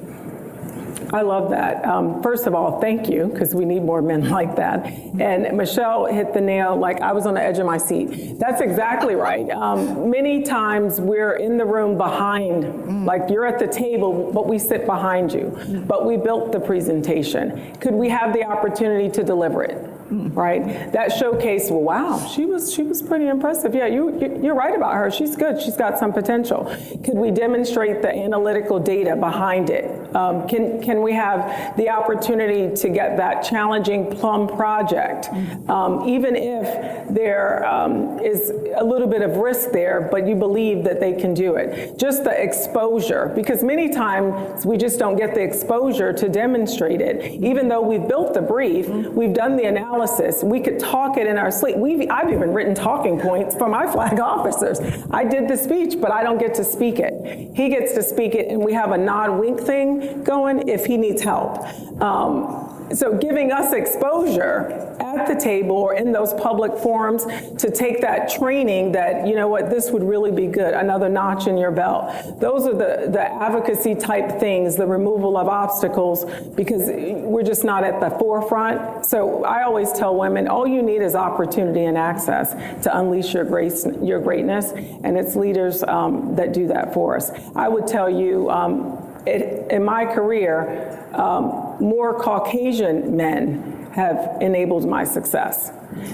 [1.13, 1.85] I love that.
[1.85, 4.85] Um, first of all, thank you, because we need more men like that.
[4.85, 8.39] And Michelle hit the nail like I was on the edge of my seat.
[8.39, 9.49] That's exactly right.
[9.49, 14.57] Um, many times we're in the room behind, like you're at the table, but we
[14.57, 15.83] sit behind you.
[15.87, 17.75] But we built the presentation.
[17.77, 20.00] Could we have the opportunity to deliver it?
[20.11, 21.69] Right, that showcase.
[21.71, 23.73] Well, wow, she was she was pretty impressive.
[23.73, 25.09] Yeah, you you're right about her.
[25.09, 25.61] She's good.
[25.61, 26.65] She's got some potential.
[27.05, 30.13] Could we demonstrate the analytical data behind it?
[30.13, 35.29] Um, can can we have the opportunity to get that challenging plum project,
[35.69, 40.83] um, even if there um, is a little bit of risk there, but you believe
[40.83, 41.97] that they can do it?
[41.97, 47.41] Just the exposure, because many times we just don't get the exposure to demonstrate it.
[47.41, 50.00] Even though we've built the brief, we've done the analysis,
[50.43, 51.77] we could talk it in our sleep.
[51.77, 54.79] We've, I've even written talking points for my flag officers.
[55.11, 57.55] I did the speech, but I don't get to speak it.
[57.55, 60.97] He gets to speak it, and we have a nod wink thing going if he
[60.97, 61.59] needs help.
[62.01, 67.25] Um, so giving us exposure at the table or in those public forums
[67.57, 71.47] to take that training that, you know what, this would really be good, another notch
[71.47, 72.39] in your belt.
[72.39, 76.25] Those are the, the advocacy type things, the removal of obstacles,
[76.55, 79.05] because we're just not at the forefront.
[79.05, 83.45] So I always tell women, all you need is opportunity and access to unleash your
[83.45, 87.31] grace, your greatness, and it's leaders um, that do that for us.
[87.55, 94.87] I would tell you, um, it, in my career, um, more Caucasian men have enabled
[94.87, 95.71] my success.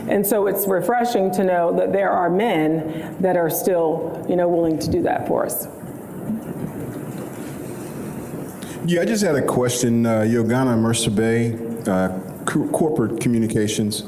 [0.07, 4.47] And so it's refreshing to know that there are men that are still, you know,
[4.47, 5.68] willing to do that for us.
[8.86, 10.05] Yeah, I just had a question.
[10.05, 11.53] Uh, Yogana Mercer Bay,
[11.86, 14.03] uh, co- Corporate Communications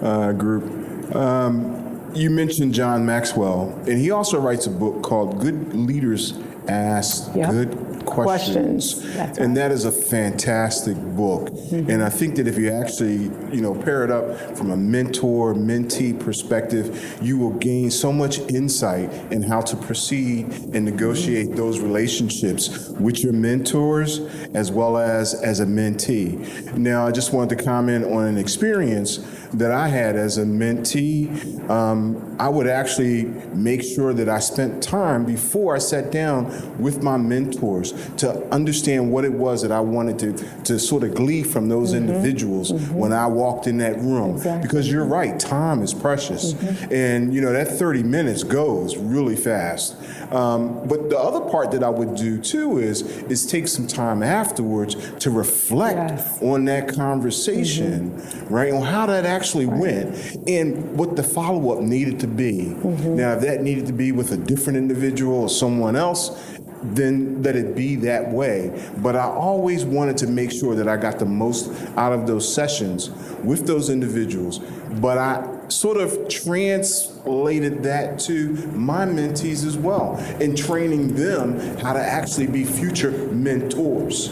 [0.00, 1.14] uh, Group.
[1.14, 6.38] Um, you mentioned John Maxwell, and he also writes a book called Good Leaders
[6.68, 7.50] Ask Yep.
[7.50, 8.94] Good Questions.
[8.94, 9.14] Questions.
[9.14, 11.50] That's And that is a fantastic book.
[11.50, 11.90] Mm-hmm.
[11.90, 13.24] And I think that if you actually,
[13.54, 18.38] you know, pair it up from a mentor, mentee perspective, you will gain so much
[18.40, 24.20] insight in how to proceed and negotiate those relationships with your mentors
[24.54, 26.74] as well as as a mentee.
[26.76, 29.18] Now, I just wanted to comment on an experience
[29.52, 33.24] that I had as a mentee, um, I would actually
[33.54, 39.10] make sure that I spent time before I sat down with my mentors to understand
[39.10, 42.08] what it was that I wanted to, to sort of glean from those mm-hmm.
[42.08, 42.94] individuals mm-hmm.
[42.94, 44.36] when I walked in that room.
[44.62, 46.54] Because you're right, time is precious.
[46.54, 46.92] Mm-hmm.
[46.92, 49.96] And, you know, that 30 minutes goes really fast.
[50.30, 54.22] Um, but the other part that I would do too is, is take some time
[54.22, 58.16] afterwards to reflect on that conversation,
[58.48, 58.72] right?
[58.72, 62.68] On how that actually went and what the follow up needed to be.
[63.16, 67.56] Now, if that needed to be with a different individual or someone else, then let
[67.56, 68.90] it be that way.
[68.98, 72.52] But I always wanted to make sure that I got the most out of those
[72.52, 73.10] sessions
[73.44, 74.58] with those individuals.
[74.58, 81.92] But I sort of translated that to my mentees as well and training them how
[81.92, 84.30] to actually be future mentors.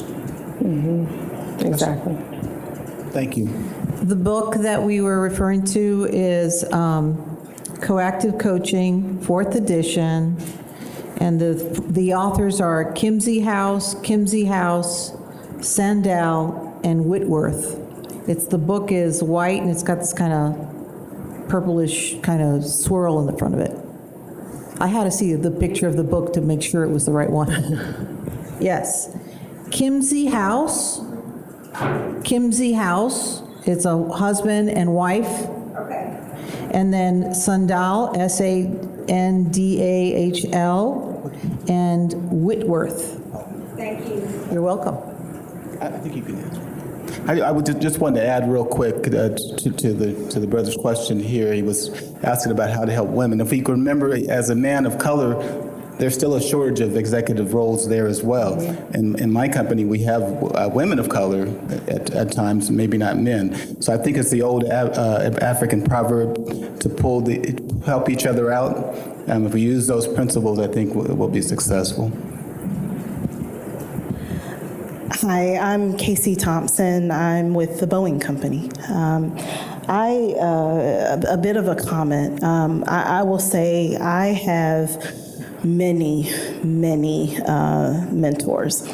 [0.59, 1.66] Mm-hmm.
[1.66, 2.16] Exactly.
[3.12, 3.47] Thank you.
[4.03, 7.16] The book that we were referring to is um,
[7.80, 10.36] Coactive Coaching, fourth edition,
[11.18, 11.55] and the,
[11.89, 15.11] the authors are Kimsey House, Kimsey House,
[15.59, 17.76] Sandahl, and Whitworth.
[18.28, 20.78] It's, the book is white, and it's got this kind of
[21.49, 23.77] purplish kind of swirl in the front of it.
[24.81, 27.13] I had to see the picture of the book to make sure it was the
[27.13, 28.15] right one.
[28.61, 29.17] Yes.
[29.71, 30.99] Kimsey House,
[32.25, 35.29] Kimsey House, it's a husband and wife.
[35.77, 36.19] Okay.
[36.73, 38.83] And then Sandahl, S-A-N-D-A-H-L,
[41.69, 43.23] and Whitworth.
[43.77, 44.29] Thank you.
[44.51, 44.97] You're welcome.
[45.81, 46.58] I think you can answer.
[47.29, 50.41] I, I would ju- just want to add real quick uh, to, to the to
[50.41, 51.53] the brother's question here.
[51.53, 51.91] He was
[52.24, 53.41] asking about how to help women.
[53.43, 55.35] If we can remember, as a man of color,
[55.99, 58.59] there's still a shortage of executive roles there as well.
[58.95, 61.49] In, in my company, we have uh, women of color
[61.89, 63.83] at, at times, maybe not men.
[63.83, 68.53] So I think it's the old uh, African proverb to pull the help each other
[68.53, 68.97] out.
[69.29, 72.11] Um, if we use those principles, I think we'll, we'll be successful.
[75.11, 77.11] Hi, I'm Casey Thompson.
[77.11, 78.71] I'm with the Boeing Company.
[78.89, 79.35] Um,
[79.89, 82.43] I uh, a, a bit of a comment.
[82.45, 86.31] Um, I, I will say I have many,
[86.63, 88.87] many uh, mentors.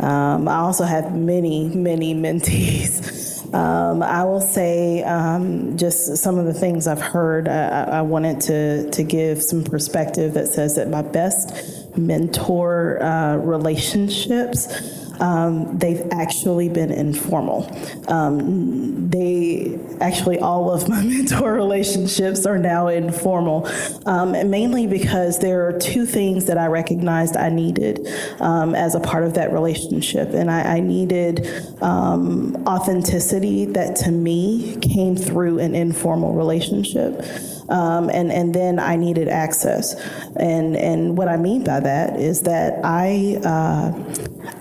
[0.00, 3.54] Um, I also have many, many mentees.
[3.54, 7.48] Um, I will say um, just some of the things I've heard.
[7.48, 13.36] I, I wanted to to give some perspective that says that my best mentor uh,
[13.36, 14.66] relationships
[15.20, 17.70] um, they've actually been informal.
[18.08, 23.68] Um, they actually, all of my mentor relationships are now informal,
[24.06, 28.06] um, and mainly because there are two things that I recognized I needed
[28.40, 30.30] um, as a part of that relationship.
[30.30, 31.46] And I, I needed
[31.82, 37.22] um, authenticity that to me came through an informal relationship.
[37.68, 39.94] Um, and, and then I needed access.
[40.36, 43.92] And, and what I mean by that is that I, uh,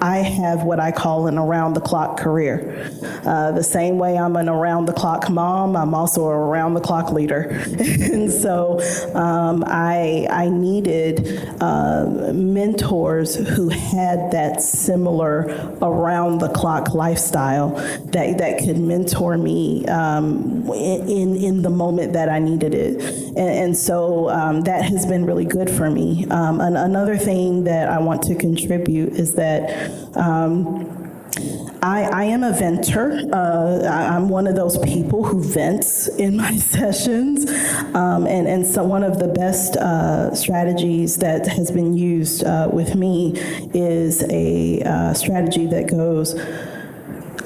[0.01, 2.91] I have what I call an around the clock career.
[3.25, 6.81] Uh, the same way I'm an around the clock mom, I'm also a around the
[6.81, 7.41] clock leader.
[8.11, 8.79] and so
[9.13, 17.69] um, I, I needed uh, mentors who had that similar around the clock lifestyle
[18.11, 23.01] that, that could mentor me um, in, in the moment that I needed it.
[23.29, 26.25] And, and so um, that has been really good for me.
[26.29, 30.99] Um, an, another thing that I want to contribute is that um,
[31.81, 33.21] I, I am a venter.
[33.31, 37.49] Uh, I, I'm one of those people who vents in my sessions.
[37.95, 42.69] Um, and, and so, one of the best uh, strategies that has been used uh,
[42.71, 43.33] with me
[43.73, 46.35] is a uh, strategy that goes,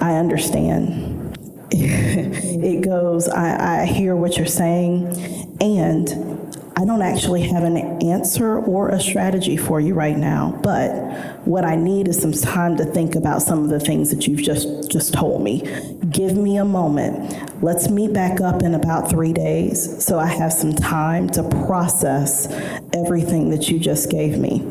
[0.02, 1.38] I understand.
[1.72, 6.33] it goes, I, I hear what you're saying, and
[6.76, 10.90] I don't actually have an answer or a strategy for you right now, but
[11.46, 14.42] what I need is some time to think about some of the things that you've
[14.42, 15.62] just just told me.
[16.10, 17.64] Give me a moment.
[17.64, 22.48] Let's meet back up in about 3 days so I have some time to process
[22.94, 24.62] everything that you just gave me.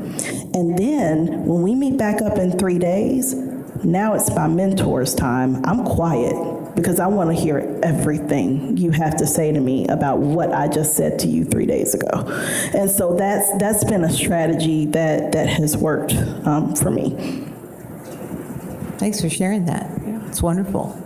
[0.55, 3.35] And then when we meet back up in 3 days,
[3.85, 5.65] now it's my mentor's time.
[5.65, 6.35] I'm quiet
[6.75, 10.69] because I want to hear everything you have to say to me about what I
[10.69, 12.09] just said to you three days ago.
[12.75, 16.15] And so that's that's been a strategy that that has worked
[16.47, 17.11] um, for me.
[18.99, 19.91] Thanks for sharing that.
[20.07, 20.27] Yeah.
[20.29, 20.99] It's wonderful.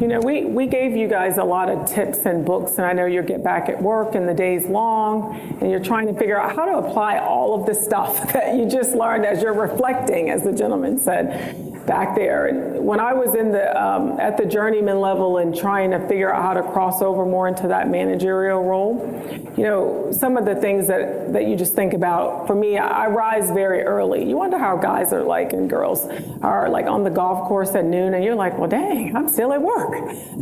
[0.00, 2.94] You know, we, we gave you guys a lot of tips and books, and I
[2.94, 6.40] know you get back at work and the day's long, and you're trying to figure
[6.40, 10.30] out how to apply all of the stuff that you just learned as you're reflecting,
[10.30, 11.69] as the gentleman said.
[11.90, 12.46] Back there.
[12.46, 16.32] And when I was in the um, at the journeyman level and trying to figure
[16.32, 18.94] out how to cross over more into that managerial role,
[19.56, 22.46] you know, some of the things that that you just think about.
[22.46, 24.28] For me, I rise very early.
[24.28, 26.06] You wonder how guys are like and girls
[26.42, 29.52] are like on the golf course at noon, and you're like, well, dang, I'm still
[29.52, 29.92] at work.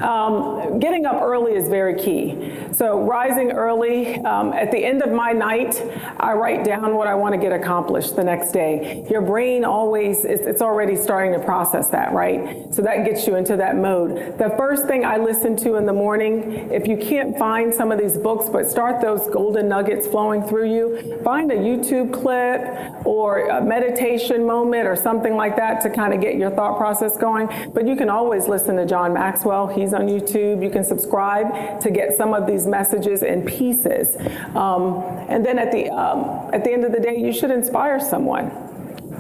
[0.03, 2.53] Um, getting up early is very key.
[2.72, 4.18] So rising early.
[4.18, 5.82] Um, at the end of my night,
[6.20, 9.07] I write down what I want to get accomplished the next day.
[9.09, 12.72] Your brain always it's, it's already starting to process that, right?
[12.74, 14.39] So that gets you into that mode.
[14.39, 17.99] The first thing I listen to in the morning, if you can't find some of
[17.99, 23.49] these books, but start those golden nuggets flowing through you, find a YouTube clip or
[23.49, 27.49] a meditation moment or something like that to kind of get your thought process going.
[27.72, 29.66] But you can always listen to John Maxwell.
[29.66, 30.62] He's on YouTube.
[30.62, 34.16] You can subscribe to get some of these messages in pieces.
[34.55, 38.01] Um, and then at the um, at the end of the day, you should inspire
[38.01, 38.51] someone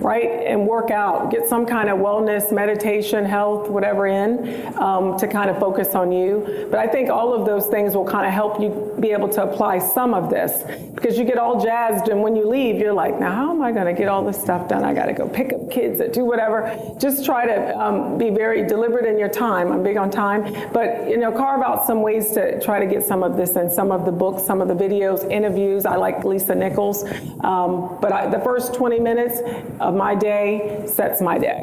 [0.00, 0.46] right?
[0.46, 5.50] And work out, get some kind of wellness, meditation, health, whatever in um, to kind
[5.50, 6.66] of focus on you.
[6.70, 9.42] But I think all of those things will kind of help you be able to
[9.42, 13.20] apply some of this because you get all jazzed and when you leave, you're like,
[13.20, 14.84] now how am I going to get all this stuff done?
[14.84, 16.76] I got to go pick up kids do whatever.
[16.98, 19.70] Just try to um, be very deliberate in your time.
[19.72, 23.04] I'm big on time, but you know, carve out some ways to try to get
[23.04, 25.86] some of this in some of the books, some of the videos, interviews.
[25.86, 27.04] I like Lisa Nichols,
[27.40, 29.40] um, but I, the first 20 minutes
[29.88, 31.62] of my day sets my day.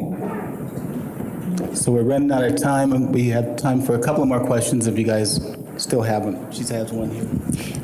[1.73, 4.88] So we're running out of time, and we have time for a couple more questions
[4.88, 5.39] if you guys
[5.78, 6.51] still have them.
[6.51, 7.28] She has one here.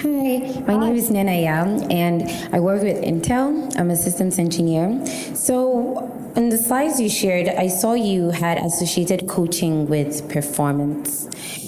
[0.01, 2.23] Hi, my name is Nana Yao, and
[2.55, 3.71] I work with Intel.
[3.77, 5.05] I'm a systems engineer.
[5.35, 11.27] So, in the slides you shared, I saw you had associated coaching with performance.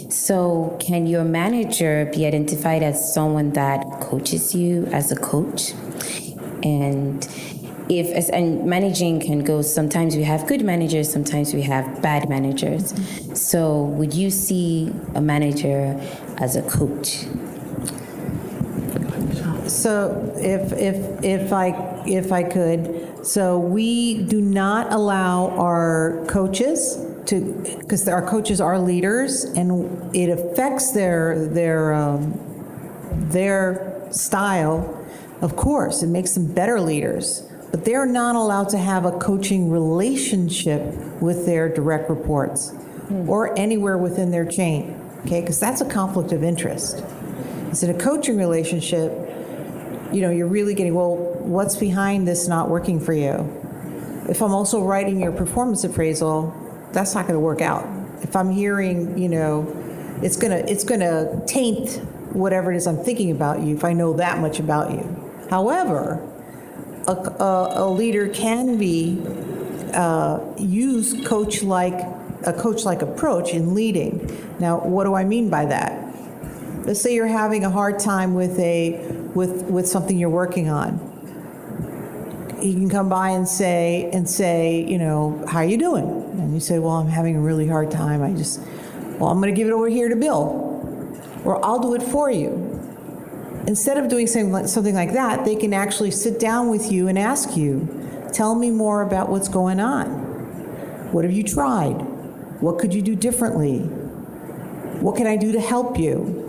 [0.10, 5.74] So, can your manager be identified as someone that coaches you as a coach?
[6.64, 7.28] And
[7.90, 12.94] if and managing can go sometimes we have good managers sometimes we have bad managers.
[13.40, 16.00] So would you see a manager
[16.38, 17.26] as a coach?
[19.68, 26.98] So if, if, if I, if I could, so we do not allow our coaches
[27.26, 32.40] to, because our coaches are leaders and it affects their, their, um,
[33.32, 35.00] their style.
[35.42, 37.44] Of course, it makes them better leaders,
[37.74, 43.28] but they're not allowed to have a coaching relationship with their direct reports hmm.
[43.28, 45.42] or anywhere within their chain, okay?
[45.42, 47.04] Because that's a conflict of interest.
[47.70, 49.12] It's in a coaching relationship,
[50.14, 53.32] you know, you're really getting, well, what's behind this not working for you?
[54.30, 56.54] If I'm also writing your performance appraisal,
[56.92, 57.88] that's not going to work out.
[58.22, 59.66] If I'm hearing, you know,
[60.22, 61.96] it's going to it's going to taint
[62.34, 65.48] whatever it is I'm thinking about you if I know that much about you.
[65.50, 66.30] However,
[67.08, 69.22] a, a, a leader can be
[69.94, 71.94] uh, use coach like
[72.46, 74.56] a coach like approach in leading.
[74.60, 76.00] Now, what do I mean by that?
[76.86, 79.00] Let's say you're having a hard time with a
[79.34, 81.00] with with something you're working on.
[82.62, 86.06] He can come by and say and say, you know, how are you doing?
[86.40, 88.22] And you say, well, I'm having a really hard time.
[88.22, 88.62] I just,
[89.20, 92.32] well, I'm going to give it over here to Bill, or I'll do it for
[92.32, 92.73] you.
[93.68, 97.56] Instead of doing something like, that, they can actually sit down with you and ask
[97.56, 97.88] you,
[98.34, 100.10] tell me more about what's going on.
[101.12, 101.94] What have you tried?
[102.62, 103.80] What could you do differently?
[105.00, 106.42] What can I do to help you?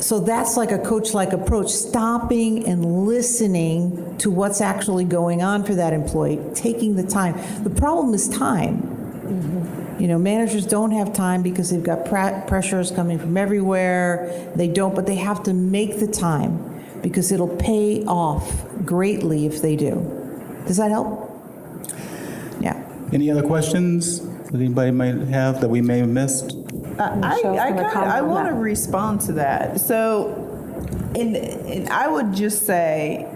[0.00, 5.64] So that's like a coach like approach, stopping and listening to what's actually going on
[5.64, 7.34] for that employee, taking the time.
[7.64, 8.82] The problem is time.
[8.82, 9.67] Mm-hmm.
[9.98, 14.52] You know, managers don't have time because they've got pra- pressures coming from everywhere.
[14.54, 19.60] They don't, but they have to make the time because it'll pay off greatly if
[19.60, 19.94] they do.
[20.66, 21.28] Does that help?
[22.60, 22.80] Yeah.
[23.12, 24.20] Any other questions
[24.50, 26.52] that anybody might have that we may have missed?
[26.98, 28.60] Uh, I, Michelle's I, gonna kinda- comment I on want to that.
[28.60, 29.80] respond to that.
[29.80, 30.32] So,
[31.16, 33.26] and, and I would just say,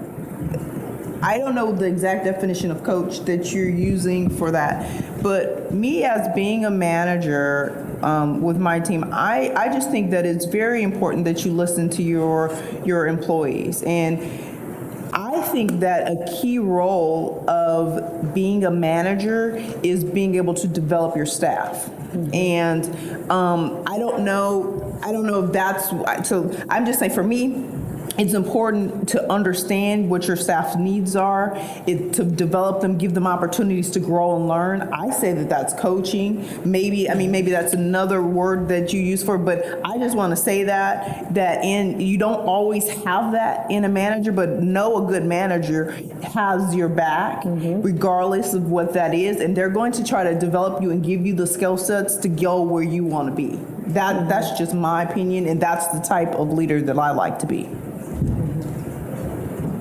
[1.22, 4.84] I don't know the exact definition of coach that you're using for that,
[5.22, 10.26] but me as being a manager um, with my team, I, I just think that
[10.26, 14.20] it's very important that you listen to your your employees and.
[15.14, 21.16] I think that a key role of being a manager is being able to develop
[21.16, 21.90] your staff.
[22.32, 25.90] And um, I don't know, I don't know if that's,
[26.26, 27.68] so I'm just saying for me,
[28.18, 31.52] it's important to understand what your staff's needs are,
[31.86, 34.82] it, to develop them, give them opportunities to grow and learn.
[34.92, 36.46] I say that that's coaching.
[36.70, 40.32] Maybe, I mean, maybe that's another word that you use for, but I just want
[40.32, 45.06] to say that, that in, you don't always have that in a manager, but know
[45.06, 47.80] a good manager has your back, mm-hmm.
[47.80, 51.24] regardless of what that is, and they're going to try to develop you and give
[51.24, 53.56] you the skill sets to go where you want to be.
[53.92, 54.28] That, mm-hmm.
[54.28, 57.68] that's just my opinion, and that's the type of leader that I like to be.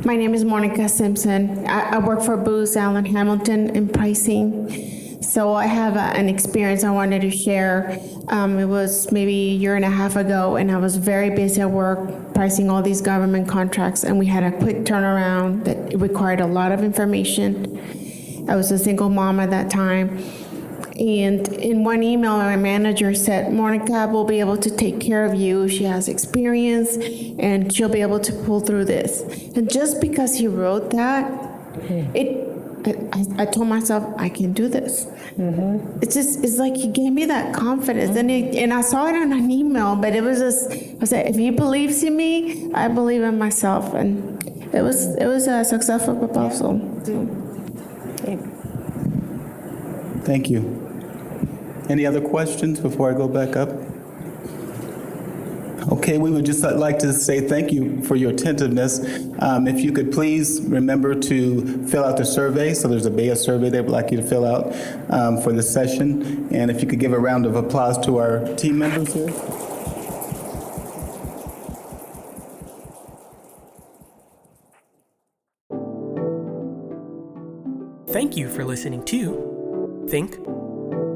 [0.04, 1.68] My name is Monica Simpson.
[1.68, 5.22] I, I work for Booz Allen Hamilton in pricing.
[5.22, 8.00] So I have a, an experience I wanted to share.
[8.28, 11.62] Um, it was maybe a year and a half ago, and I was very busy
[11.62, 16.42] at work pricing all these government contracts, and we had a quick turnaround that required
[16.42, 18.48] a lot of information.
[18.50, 20.18] I was a single mom at that time.
[21.02, 25.34] And in one email, my manager said, Monica will be able to take care of
[25.34, 25.68] you.
[25.68, 26.96] She has experience
[27.40, 29.22] and she'll be able to pull through this.
[29.56, 32.16] And just because he wrote that, hmm.
[32.16, 32.48] it,
[32.86, 35.06] I, I told myself, I can do this.
[35.38, 36.00] Mm-hmm.
[36.04, 38.16] It's just, it's like he gave me that confidence.
[38.16, 40.72] And, it, and I saw it on an email, but it was just,
[41.02, 43.96] I said, if he believes in me, I believe in myself.
[43.96, 46.80] And it was, it was a successful proposal.
[50.24, 50.81] Thank you.
[51.90, 53.70] Any other questions before I go back up?
[55.92, 59.00] Okay, we would just like to say thank you for your attentiveness.
[59.40, 63.36] Um, If you could please remember to fill out the survey, so there's a BEYA
[63.36, 64.74] survey they would like you to fill out
[65.10, 66.48] um, for this session.
[66.54, 69.30] And if you could give a round of applause to our team members here.
[78.12, 80.38] Thank you for listening to Think,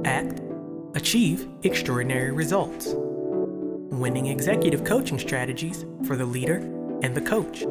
[0.05, 0.39] Act,
[0.95, 6.55] Achieve Extraordinary Results Winning Executive Coaching Strategies for the Leader
[7.03, 7.63] and the Coach,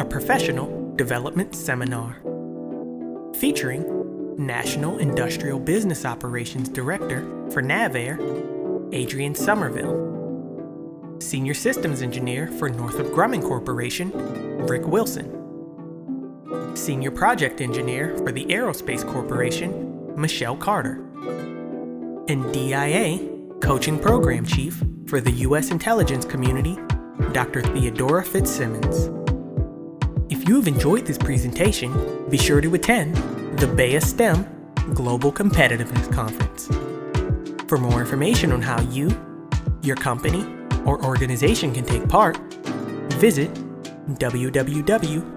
[0.00, 2.16] a professional development seminar
[3.38, 7.20] featuring National Industrial Business Operations Director
[7.52, 8.18] for NavAir,
[8.92, 14.10] Adrian Somerville, Senior Systems Engineer for Northrop Grumman Corporation,
[14.66, 15.38] Rick Wilson.
[16.74, 20.98] Senior Project Engineer for the Aerospace Corporation, Michelle Carter.
[22.32, 23.18] And DIA
[23.60, 25.70] Coaching Program Chief for the U.S.
[25.70, 26.78] Intelligence Community,
[27.32, 27.60] Dr.
[27.60, 29.10] Theodora Fitzsimmons.
[30.32, 31.92] If you have enjoyed this presentation,
[32.30, 33.16] be sure to attend
[33.58, 34.46] the BEYA STEM
[34.94, 36.68] Global Competitiveness Conference.
[37.68, 39.10] For more information on how you,
[39.82, 40.46] your company,
[40.86, 42.38] or organization can take part,
[43.20, 43.52] visit
[44.14, 45.32] www.beya.org.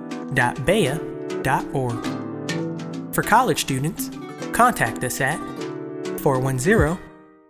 [3.13, 4.09] For college students,
[4.53, 5.54] contact us at
[6.25, 6.97] 410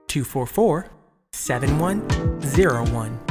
[0.10, 0.90] 244
[1.32, 3.25] 7101.